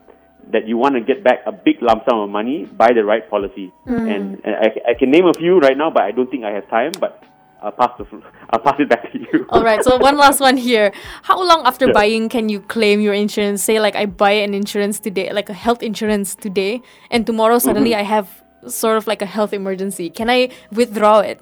[0.52, 3.30] that you want to get back a big lump sum of money, buy the right
[3.30, 3.72] policy.
[3.88, 4.16] Mm.
[4.16, 6.52] And, and I, I can name a few right now, but I don't think I
[6.52, 6.92] have time.
[7.00, 7.24] But
[7.62, 8.06] I'll pass the
[8.50, 9.46] I'll pass it back to you.
[9.50, 9.84] All right.
[9.84, 10.92] So one last one here.
[11.24, 11.94] How long after Sure.
[11.94, 13.64] buying can you claim your insurance?
[13.64, 17.92] Say like I buy an insurance today, like a health insurance today, and tomorrow suddenly
[17.92, 18.00] Mm-hmm.
[18.00, 20.10] I have sort of like a health emergency.
[20.10, 21.42] Can I withdraw it?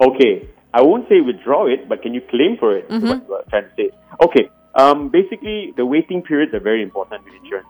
[0.00, 2.86] Okay, I won't say withdraw it, but can you claim for it?
[2.90, 3.90] is What, what I'm trying to say.
[4.22, 4.48] Okay.
[4.74, 7.66] Um, basically, the waiting periods are very important with insurance.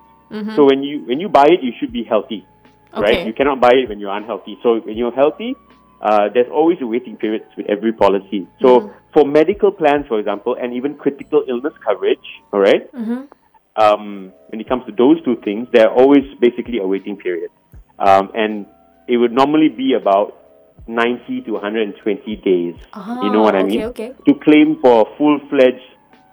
[0.54, 2.46] So when you when you buy it, you should be healthy,
[2.94, 3.02] Okay.
[3.02, 3.26] right?
[3.26, 4.58] You cannot buy it when you're unhealthy.
[4.62, 5.56] So when you're healthy,
[6.00, 8.46] uh, there's always a waiting period with every policy.
[8.62, 12.88] So for medical plans, for example, and even critical illness coverage, all right?
[13.76, 17.50] um, when it comes to those two things, there are always basically a waiting period.
[17.98, 18.66] Um, and
[19.08, 20.36] it would normally be about
[20.94, 22.74] 90 to 120 days.
[23.22, 23.84] you know what I Ah, okay, mean?
[23.94, 24.12] okay.
[24.26, 25.86] To claim for full fledged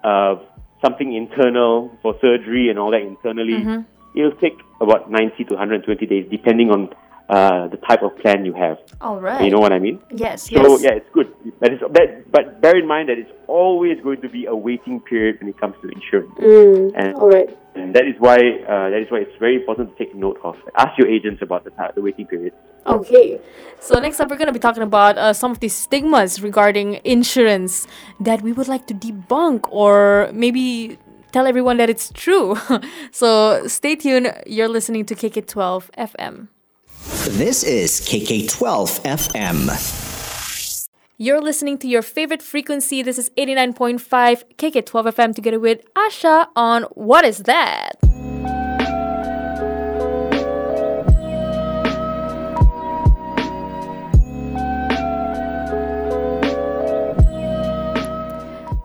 [0.04, 0.36] uh,
[0.84, 4.18] something internal for surgery and all that internally, Mm-hmm.
[4.18, 6.88] it'll take about 90 to 120 days, depending on
[7.28, 8.78] uh, the type of plan you have.
[9.00, 9.44] All right.
[9.44, 10.00] You know what I mean?
[10.10, 10.44] Yes.
[10.44, 10.82] So yes.
[10.82, 11.32] yeah, it's good.
[11.60, 15.00] But, it's, but, but bear in mind that it's always going to be a waiting
[15.00, 16.32] period when it comes to insurance.
[16.96, 17.54] and, All right.
[17.74, 20.56] and that is why uh, that is why it's very important to take note of.
[20.76, 22.54] Ask your agents about the, the waiting period.
[22.86, 23.38] Okay.
[23.80, 27.86] So next up, we're gonna be talking about uh, some of the stigmas regarding insurance
[28.20, 30.98] that we would like to debunk, or maybe
[31.32, 32.56] tell everyone that it's true.
[33.12, 34.32] so stay tuned.
[34.46, 36.48] You're listening to KK12 FM.
[37.06, 39.70] This is KK12 FM.
[41.16, 43.02] You're listening to your favorite frequency.
[43.02, 47.98] This is 89.5 KK12 FM together with Asha on What Is That?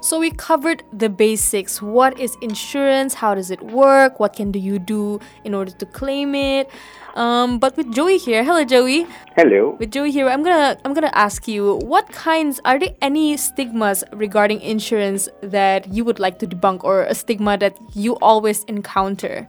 [0.01, 1.81] So we covered the basics.
[1.81, 3.15] What is insurance?
[3.15, 4.19] How does it work?
[4.19, 6.69] What can do you do in order to claim it?
[7.13, 9.05] Um, but with Joey here, hello Joey.
[9.35, 9.77] Hello.
[9.79, 14.03] With Joey here, I'm gonna I'm gonna ask you what kinds are there any stigmas
[14.11, 19.47] regarding insurance that you would like to debunk or a stigma that you always encounter?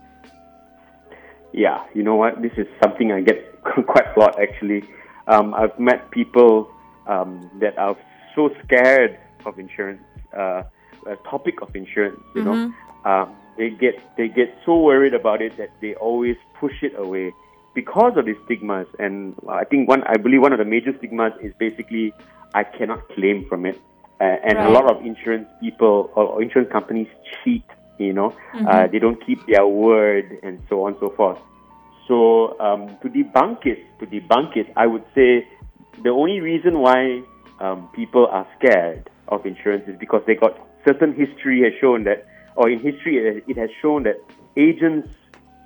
[1.53, 2.43] Yeah, you know what?
[2.43, 4.85] This is something I get quite a lot actually.
[5.27, 6.69] Um, I've met people
[7.07, 7.97] um, that are
[8.35, 10.03] so scared of insurance,
[10.37, 10.65] uh,
[11.07, 12.21] a topic of insurance.
[12.35, 12.75] You know,
[13.07, 17.33] um, they get they get so worried about it that they always push it away
[17.75, 18.87] because of these stigmas.
[18.99, 22.13] And I think one, I believe one of the major stigmas is basically
[22.55, 23.81] I cannot claim from it,
[24.21, 27.09] uh, and a lot of insurance people or, insurance companies
[27.43, 27.65] cheat.
[27.99, 31.39] You know, uh, they don't keep their word, and so on and so forth.
[32.09, 35.47] So um, to debunk it, to debunk it, I would say
[36.03, 37.23] the only reason why
[37.61, 42.27] um, people are scared of insurance is because they got certain history has shown that,
[42.57, 44.17] or in history it, it has shown that
[44.57, 45.09] agents,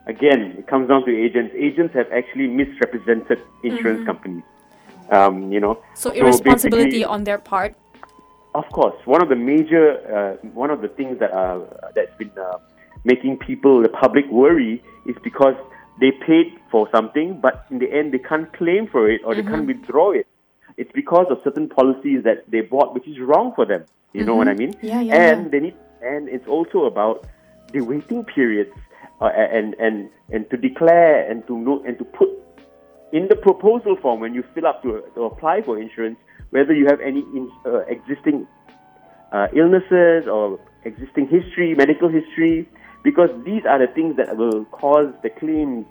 [0.08, 1.54] again, it comes down to agents.
[1.56, 4.42] Agents have actually misrepresented insurance companies.
[5.10, 7.74] Um, you know, So irresponsibility basically- on their part.
[8.54, 9.86] of course, one of the major,
[10.16, 11.58] uh, one of the things that are
[11.94, 12.58] that's been uh,
[13.04, 15.54] making people, the public, worry is because
[16.00, 19.42] they paid for something, but in the end they can't claim for it or they
[19.52, 20.26] can't withdraw it.
[20.76, 23.84] It's because of certain policies that they bought, which is wrong for them.
[24.12, 24.72] You know what I mean?
[24.82, 25.48] Yeah, yeah, And yeah.
[25.52, 27.26] they need, and it's also about
[27.72, 28.72] the waiting periods,
[29.20, 32.28] uh, and and and to declare and to know and to put
[33.12, 36.18] in the proposal form when you fill up to, to apply for insurance
[36.50, 38.46] whether you have any in, uh, existing
[39.32, 42.66] uh, illnesses or existing history, medical history,
[43.04, 45.84] because these are the things that will cause the claims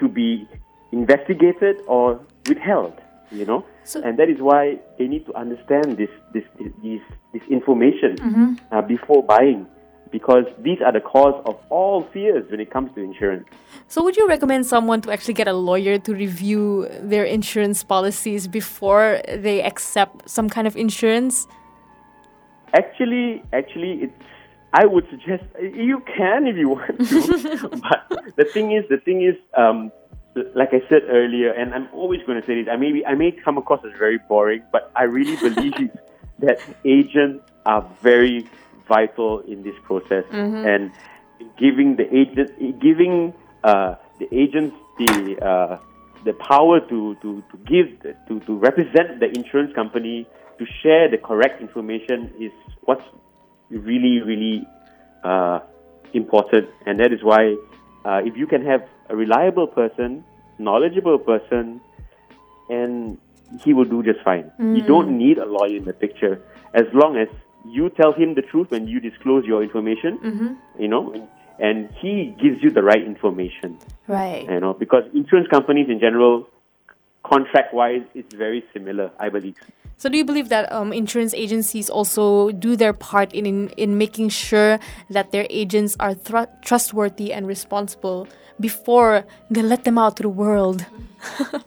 [0.00, 0.48] to be
[0.92, 2.94] investigated or withheld.
[3.30, 6.44] You know, So- and that is why they need to understand this this
[6.82, 7.00] this
[7.32, 8.54] this, information Mm-hmm.
[8.72, 9.66] uh, before buying,
[10.14, 13.48] because these are the cause of all fears when it comes to insurance.
[13.88, 18.46] So would you recommend someone to actually get a lawyer to review their insurance policies
[18.46, 21.48] before they accept some kind of insurance?
[22.74, 24.24] Actually, actually, it's.
[24.72, 29.22] I would suggest you can if you want to, but the thing is, the thing
[29.22, 29.90] is, um,
[30.54, 32.68] like I said earlier, and I'm always going to say this.
[32.70, 35.90] I may I may come across as very boring, but I really believe
[36.38, 38.46] that agents are very
[38.88, 40.24] vital in this process,
[40.66, 40.90] and
[41.58, 43.32] giving the agent, giving
[43.64, 45.78] uh, the agents the uh,
[46.24, 47.88] the power to to to give
[48.28, 50.26] to to represent the insurance company
[50.58, 53.04] to share the correct information is what's
[53.70, 54.66] really really
[55.24, 55.60] uh,
[56.12, 57.56] important, and that is why
[58.04, 60.24] uh, if you can have a reliable person,
[60.58, 61.80] knowledgeable person,
[62.68, 63.18] and
[63.62, 64.50] he will do just fine.
[64.76, 66.40] You don't need a lawyer in the picture.
[66.74, 67.28] As long as
[67.64, 70.18] you tell him the truth when you disclose your information.
[70.78, 73.78] You know, and he gives you the right information.
[74.08, 74.44] Right.
[74.48, 76.48] You know, because insurance companies in general,
[77.24, 79.10] contract-wise, it's very similar.
[79.18, 79.56] I believe.
[79.96, 83.96] So do you believe that um, insurance agencies also do their part in, in, in
[83.96, 88.26] making sure that their agents are thr- trustworthy and responsible
[88.58, 90.84] before they let them out to the world?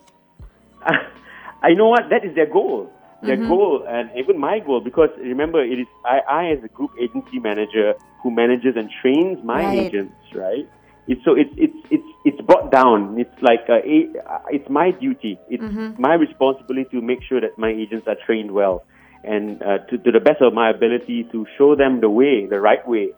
[1.64, 2.91] I know what that is their goal.
[3.24, 6.91] Their goal, and even my goal, because remember, it is I, I as a group
[6.99, 9.88] agency manager who manages and trains my Right.
[9.88, 10.70] agents, right?
[11.07, 13.20] It's so it's it's it's it's brought down.
[13.20, 15.39] It's like a, a, it's my duty.
[15.49, 15.63] It's
[15.97, 18.86] my responsibility to make sure that my agents are trained well,
[19.24, 22.61] and uh, to to the best of my ability to show them the way, the
[22.61, 23.13] right way.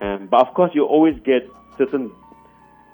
[0.00, 2.10] Um, but of course, you always get certain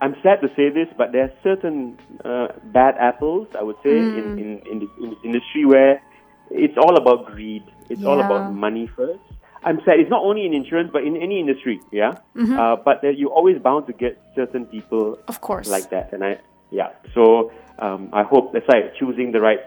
[0.02, 3.90] I'm sad to say this, but there are certain uh, bad apples, I would say,
[3.90, 6.02] in, in, in, this, in this industry where
[6.54, 7.62] it's all about greed.
[7.88, 9.20] It's all about money first.
[9.64, 10.00] I'm sad.
[10.00, 12.18] It's not only in insurance, but in any industry, yeah?
[12.36, 15.68] Uh, but you're always bound to get certain people Of course.
[15.68, 16.12] like that.
[16.12, 16.38] And I,
[16.70, 16.90] yeah.
[17.14, 19.60] So um, I hope that's why choosing the right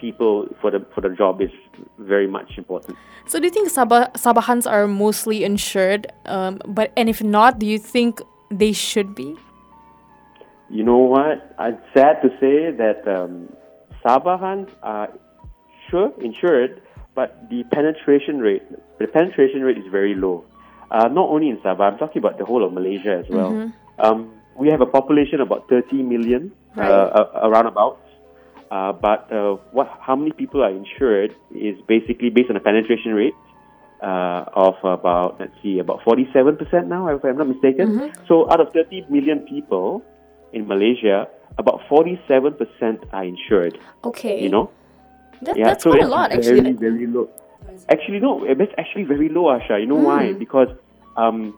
[0.00, 1.50] people for the for the job is
[1.98, 2.96] very much important.
[3.26, 6.06] So do you think Sabah Sabahans are mostly insured?
[6.26, 8.20] Um, but and if not, do you think
[8.50, 9.34] they should be?
[10.70, 11.54] You know what?
[11.58, 13.48] I'm sad to say that um,
[14.04, 15.08] Sabahans are
[15.94, 16.82] sure insured,
[17.14, 18.62] but the penetration rate,
[18.98, 20.44] the penetration rate is very low.
[20.90, 23.70] Uh, not only in Sabah, I'm talking about the whole of Malaysia as well.
[23.98, 26.90] Um, we have a population of about 30 million, Right.
[26.90, 28.00] uh, uh, around about.
[28.70, 33.14] Uh, but uh, what, how many people are insured is basically based on a penetration
[33.14, 33.34] rate
[34.02, 36.58] uh, of about, let's see, about 47%
[36.90, 38.10] now, if I'm not mistaken.
[38.26, 40.02] So out of 30 million people
[40.52, 41.28] in Malaysia,
[41.58, 42.58] about 47%
[43.14, 44.42] are insured, Okay.
[44.42, 44.70] you know?
[45.42, 46.72] That, Yeah, that's so quite a lot Very, actually.
[46.72, 47.28] very low.
[47.88, 49.80] Actually, no, it's actually very low, Asha.
[49.80, 50.32] You know why?
[50.32, 50.38] Hmm.
[50.38, 50.68] Because
[51.16, 51.56] um,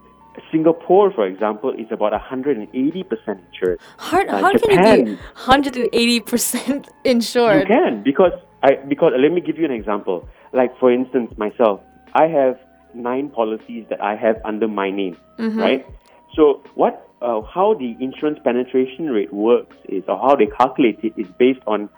[0.51, 3.81] Singapore, for example, is about 180% insured.
[3.99, 7.61] How, Uh, how can you be 180% insured?
[7.61, 10.29] You can because I because let me give you an example.
[10.53, 11.81] Like for instance, myself,
[12.15, 12.59] I have
[12.95, 15.59] nine policies that I have under my name, Mm-hmm.
[15.59, 15.87] right?
[16.35, 21.13] So what, uh, how the insurance penetration rate works is, or how they calculate it
[21.17, 21.89] is based on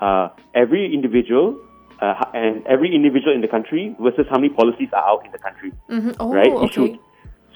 [0.00, 1.58] uh, every individual
[2.00, 5.38] uh, and every individual in the country versus how many policies are out in the
[5.38, 6.14] country, Mhm.
[6.20, 6.52] Oh, right?
[6.52, 6.66] okay.
[6.66, 6.98] Issued.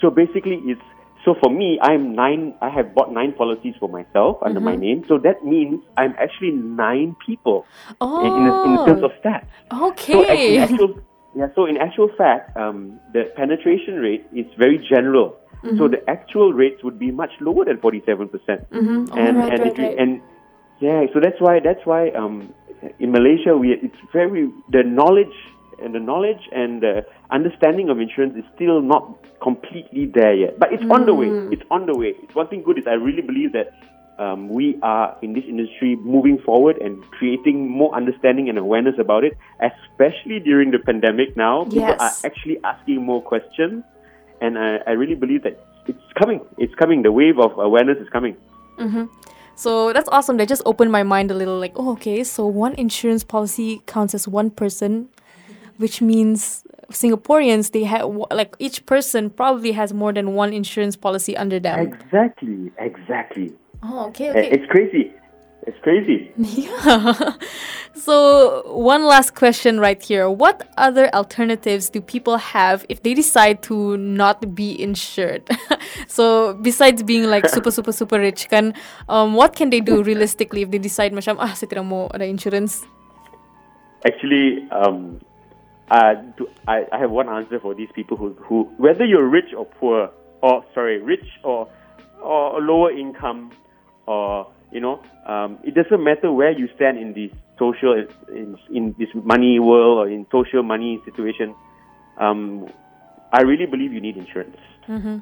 [0.01, 0.81] So basically, it's
[1.25, 2.55] so for me, I'm nine.
[2.61, 4.81] I have bought nine policies for myself under my Mm-hmm.
[4.81, 5.05] name.
[5.07, 7.65] So that means I'm actually nine people
[8.01, 9.47] Oh, in, in, in terms of stats.
[9.71, 10.13] okay.
[10.15, 10.91] So actually, actual,
[11.37, 11.47] yeah.
[11.55, 15.37] So in actual fact, um, the penetration rate is very general.
[15.79, 18.33] So the actual rates would be much lower than 47%.
[18.35, 18.83] percent And,
[19.15, 19.99] Oh, right, and, right, you- right.
[20.03, 20.21] and
[20.83, 22.53] yeah, so that's why, that's why um,
[22.99, 25.33] in Malaysia, we, it's very, the knowledge
[25.83, 30.59] and the knowledge and the understanding of insurance is still not completely there yet.
[30.59, 31.27] But it's on the way.
[31.27, 31.53] Mm.
[31.53, 32.15] It's on the way.
[32.23, 33.75] It's one thing good is I really believe that
[34.19, 39.25] um, we are in this industry moving forward and creating more understanding and awareness about
[39.25, 41.65] it, especially during the pandemic now.
[41.65, 43.83] People are actually asking more questions,
[44.41, 46.41] and I, I really believe that it's coming.
[46.59, 47.03] It's coming.
[47.03, 48.37] The wave of awareness is coming.
[49.55, 50.37] So that's awesome.
[50.39, 51.59] That just opened my mind a little.
[51.59, 55.09] Like, oh, okay, so one insurance policy counts as one person,
[55.77, 61.37] which means Singaporeans they have like each person probably has more than one insurance policy
[61.37, 61.81] under them.
[61.81, 62.71] Exactly.
[62.79, 63.53] Exactly.
[63.83, 64.51] Oh, okay, okay.
[64.51, 65.13] It's crazy.
[65.67, 66.33] It's crazy.
[66.39, 67.39] Yeah.
[67.95, 70.29] so, one last question right here.
[70.29, 75.49] What other alternatives do people have if they decide to not be insured?
[76.09, 78.75] so, besides being like super, super, super rich, kan,
[79.09, 82.27] um, what can they do realistically if they decide macam, ah, saya tidak mau ada
[82.27, 82.83] insurance?
[84.03, 85.23] Actually, um,
[85.93, 89.55] uh, do, I, I have one answer for these people who, who, whether you're rich
[89.57, 90.11] or poor,
[90.43, 91.71] or sorry, rich or
[92.19, 93.51] or lower income,
[94.07, 97.93] or you know, um, it doesn't matter where you stand in this social
[98.29, 101.55] in, in this money world or in social money situation.
[102.19, 102.69] Um,
[103.33, 104.57] I really believe you need insurance.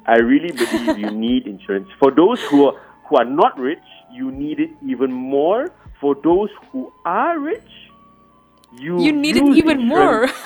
[0.07, 1.87] I really believe you need insurance.
[1.99, 5.71] For those who are, who are not rich, you need it even more.
[5.99, 7.71] For those who are rich,
[8.79, 10.27] you You need it even more.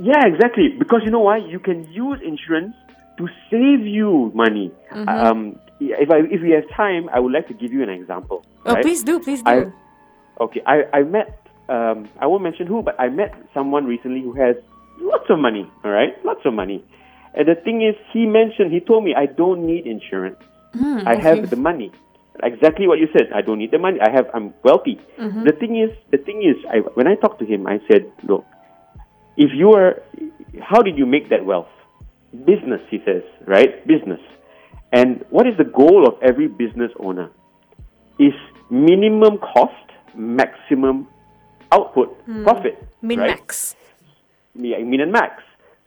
[0.00, 0.68] Yeah, exactly.
[0.78, 1.38] Because you know why?
[1.38, 2.74] You can use insurance
[3.18, 4.70] to save you money.
[4.92, 5.08] Mm-hmm.
[5.08, 8.44] Um, if I if we have time, I would like to give you an example.
[8.64, 8.82] oh, right?
[8.82, 9.50] please do, please do.
[9.50, 14.22] I, okay, I, I met, um, I won't mention who, but I met someone recently
[14.22, 14.56] who has
[14.98, 16.12] lots of money, all right?
[16.24, 16.84] Lots of money.
[17.34, 20.42] And the thing is, he mentioned, he told me, I don't need insurance.
[20.72, 21.92] Hmm, I have the money.
[22.42, 23.32] Exactly what you said.
[23.34, 23.98] I don't need the money.
[24.00, 25.00] I have, I'm wealthy.
[25.18, 25.44] Mm-hmm.
[25.44, 28.44] The thing is, the thing is, I, when I talked to him, I said, look,
[29.36, 30.02] if you are,
[30.62, 31.68] how did you make that wealth?
[32.32, 33.86] Business, he says, right?
[33.86, 34.20] Business.
[34.92, 37.30] And what is the goal of every business owner?
[38.18, 38.32] Is
[38.70, 41.08] minimum cost, maximum
[41.72, 42.44] output, hmm.
[42.44, 42.82] profit.
[43.02, 43.30] Min right?
[43.30, 43.74] max.
[44.54, 45.42] Yeah, min and max.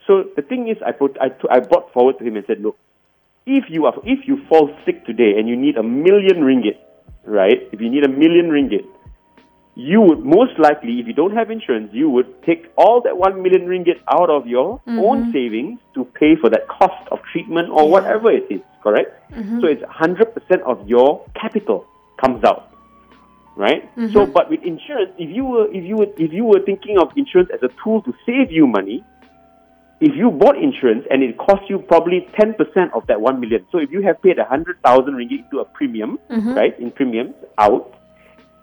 [0.06, 2.78] So the thing is, I put, I, I brought forward to him and said, look,
[3.46, 6.78] if you are, if you fall sick today and you need a million ringgit,
[7.26, 7.68] right?
[7.72, 8.86] If you need a million ringgit,
[9.80, 13.42] you would most likely, if you don't have insurance, you would take all that one
[13.42, 15.00] million ringgit out of your mm-hmm.
[15.00, 19.10] own savings to pay for that cost of treatment or whatever it is, correct?
[19.32, 19.62] Mm-hmm.
[19.62, 21.88] So it's 100% of your capital
[22.20, 22.74] comes out,
[23.56, 23.84] right?
[23.96, 24.14] Mm-hmm.
[24.14, 27.12] So, but with insurance, if you were, if you were, if you were thinking of
[27.16, 29.02] insurance as a tool to save you money,
[30.02, 32.56] if you bought insurance and it cost you probably 10%
[32.94, 36.78] of that 1 million, so if you have paid 100,000 ringgit into a premium, right,
[36.80, 37.99] in premiums out,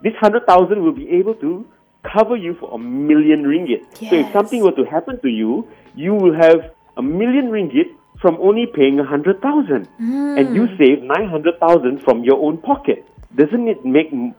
[0.03, 1.67] this 100,000 will be able to
[2.13, 3.83] cover you for a million ringgit.
[4.09, 7.91] So if something were to happen to you, you will have a million ringgit
[8.21, 10.39] from only paying 100,000 hmm.
[10.39, 13.07] and you save 900,000 from your own pocket.
[13.35, 14.35] Doesn't it make m-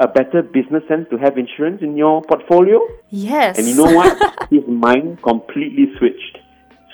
[0.00, 2.80] a better business sense to have insurance in your portfolio?
[3.10, 3.58] Yes.
[3.58, 4.48] And you know what?
[4.50, 6.38] His mind completely switched.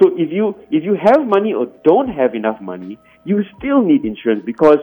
[0.00, 4.05] So if you if you have money or don't have enough money, you still need
[4.05, 4.78] insurance because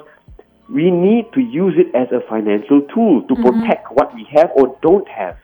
[0.69, 4.77] we need to use it as a financial tool to protect what we have or
[4.81, 5.37] don't have.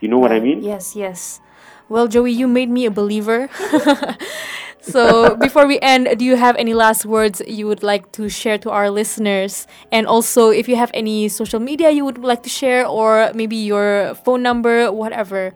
[0.00, 0.62] You know what I mean?
[0.62, 1.40] Yes, yes.
[1.88, 3.48] Well, Joey, you made me a believer.
[4.80, 8.58] so, before we end, do you have any last words you would like to share
[8.58, 9.66] to our listeners?
[9.90, 13.56] And also, if you have any social media you would like to share, or maybe
[13.56, 15.52] your phone number, whatever.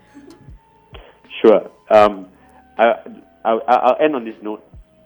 [1.40, 1.70] Sure.
[1.90, 2.26] Um,
[2.78, 2.94] I,
[3.44, 4.64] I, I'll end on this note.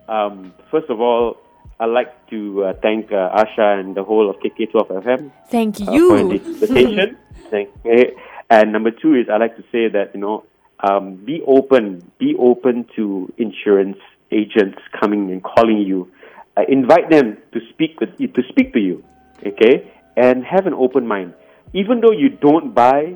[0.09, 1.37] Um, first of all,
[1.81, 5.85] I'd like to uh, thank uh, Asha and the whole of KK12 FM Thank uh,
[5.85, 6.39] for you.
[6.39, 7.17] this invitation.
[7.51, 8.17] Thank you.
[8.51, 10.45] And number two is I'd like to say that you know
[10.81, 13.99] um, be open, be open to insurance
[14.33, 16.11] agents coming and calling you.
[16.57, 19.05] Uh, invite them to speak with you, to speak to you,
[19.47, 19.93] okay?
[20.17, 21.35] And have an open mind.
[21.75, 23.15] Even though you don't buy,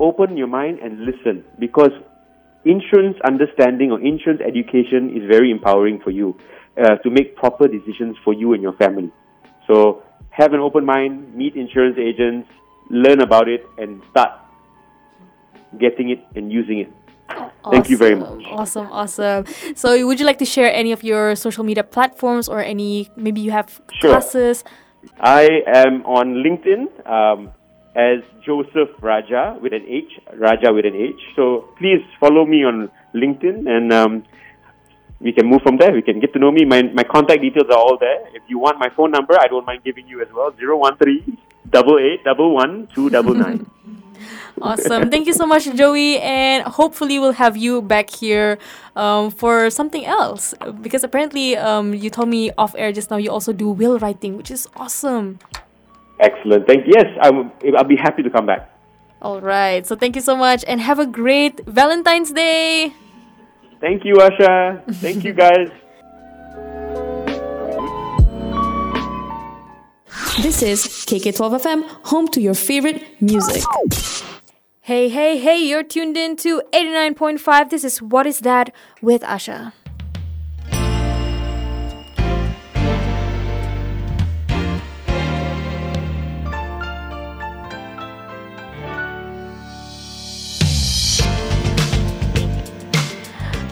[0.00, 1.92] open your mind and listen because
[2.64, 6.36] insurance understanding or insurance education is very empowering for you
[6.76, 9.10] uh, to make proper decisions for you and your family.
[9.66, 12.48] So have an open mind, meet insurance agents,
[12.90, 14.32] learn about it, and start
[15.78, 16.92] getting it and using it.
[17.70, 18.42] Thank you very much.
[18.50, 19.44] Awesome, awesome.
[19.76, 23.40] So, would you like to share any of your social media platforms or any, maybe
[23.40, 24.10] you have Sure.
[24.10, 24.64] classes?
[25.20, 27.50] I am on LinkedIn um,
[27.94, 31.20] as Joseph Raja with an H, Raja with an H.
[31.36, 34.24] So please follow me on LinkedIn and um,
[35.20, 35.92] we can move from there.
[35.92, 36.64] We can get to know me.
[36.64, 38.26] My my contact details are all there.
[38.34, 40.54] If you want my phone number, I don't mind giving you as well.
[40.56, 41.24] Zero one three
[41.68, 43.66] double eight double one two double nine.
[44.60, 45.10] Awesome.
[45.10, 46.18] Thank you so much, Joey.
[46.20, 48.58] And hopefully, we'll have you back here
[48.94, 50.52] um, for something else.
[50.82, 54.36] Because apparently, um, you told me off air just now you also do will writing,
[54.36, 55.38] which is awesome.
[56.20, 56.66] Excellent.
[56.66, 56.92] Thank you.
[56.94, 57.28] yes, I
[57.76, 58.68] I'll be happy to come back.
[59.22, 59.86] All right.
[59.86, 62.92] So, thank you so much and have a great Valentine's Day.
[63.80, 64.82] Thank you, Asha.
[64.96, 65.68] Thank you, guys.
[70.42, 73.62] This is KK12FM, home to your favorite music.
[74.80, 77.68] Hey, hey, hey, you're tuned in to 89.5.
[77.68, 78.72] This is What Is That
[79.02, 79.72] with Asha.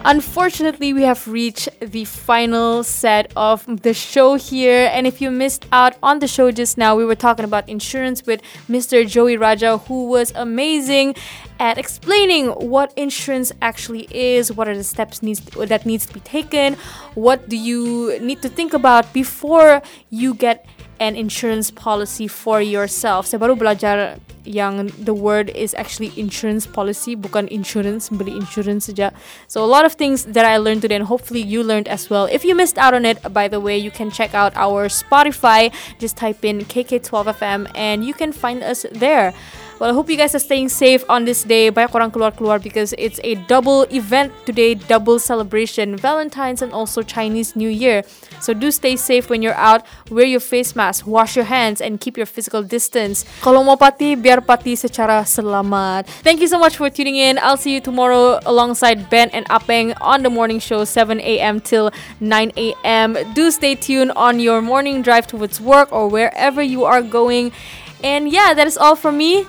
[0.09, 4.89] Unfortunately, we have reached the final set of the show here.
[4.91, 8.25] And if you missed out on the show just now, we were talking about insurance
[8.25, 8.41] with
[8.71, 9.07] Mr.
[9.07, 11.15] Joey Raja, who was amazing
[11.61, 16.21] at explaining what insurance actually is, what are the steps needs that needs to be
[16.21, 16.77] taken,
[17.15, 20.65] what do you need to think about before you get
[21.01, 23.27] an insurance policy for yourself.
[23.27, 24.19] Saya baru belajar
[24.49, 29.13] yang the word is actually insurance policy, bukan insurance, beli insurance saja.
[29.47, 32.25] So a lot of things that I learned today and hopefully you learned as well.
[32.27, 35.71] If you missed out on it, by the way, you can check out our Spotify.
[36.01, 39.35] Just type in KK12FM and you can find us there.
[39.79, 41.71] Well, I hope you guys are staying safe on this day.
[41.71, 47.55] Banyak orang keluar-keluar because it's a double event today, double celebration, Valentine's and also Chinese
[47.55, 48.03] New Year.
[48.43, 49.87] So do stay safe when you're out.
[50.11, 53.23] Wear your face mask, wash your hands, and keep your physical distance.
[53.39, 56.11] Kalau mau pati, biar pati secara selamat.
[56.27, 57.39] Thank you so much for tuning in.
[57.39, 61.63] I'll see you tomorrow alongside Ben and Apeng on the morning show, 7 a.m.
[61.63, 63.15] till 9 a.m.
[63.31, 67.55] Do stay tuned on your morning drive towards work or wherever you are going.
[68.03, 69.47] And yeah, that is all from me.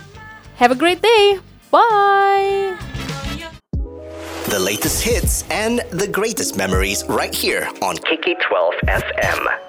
[0.60, 1.39] Have a great day.
[1.72, 2.78] Bye.
[4.49, 9.68] The latest hits and the greatest memories right here on KK12 FM.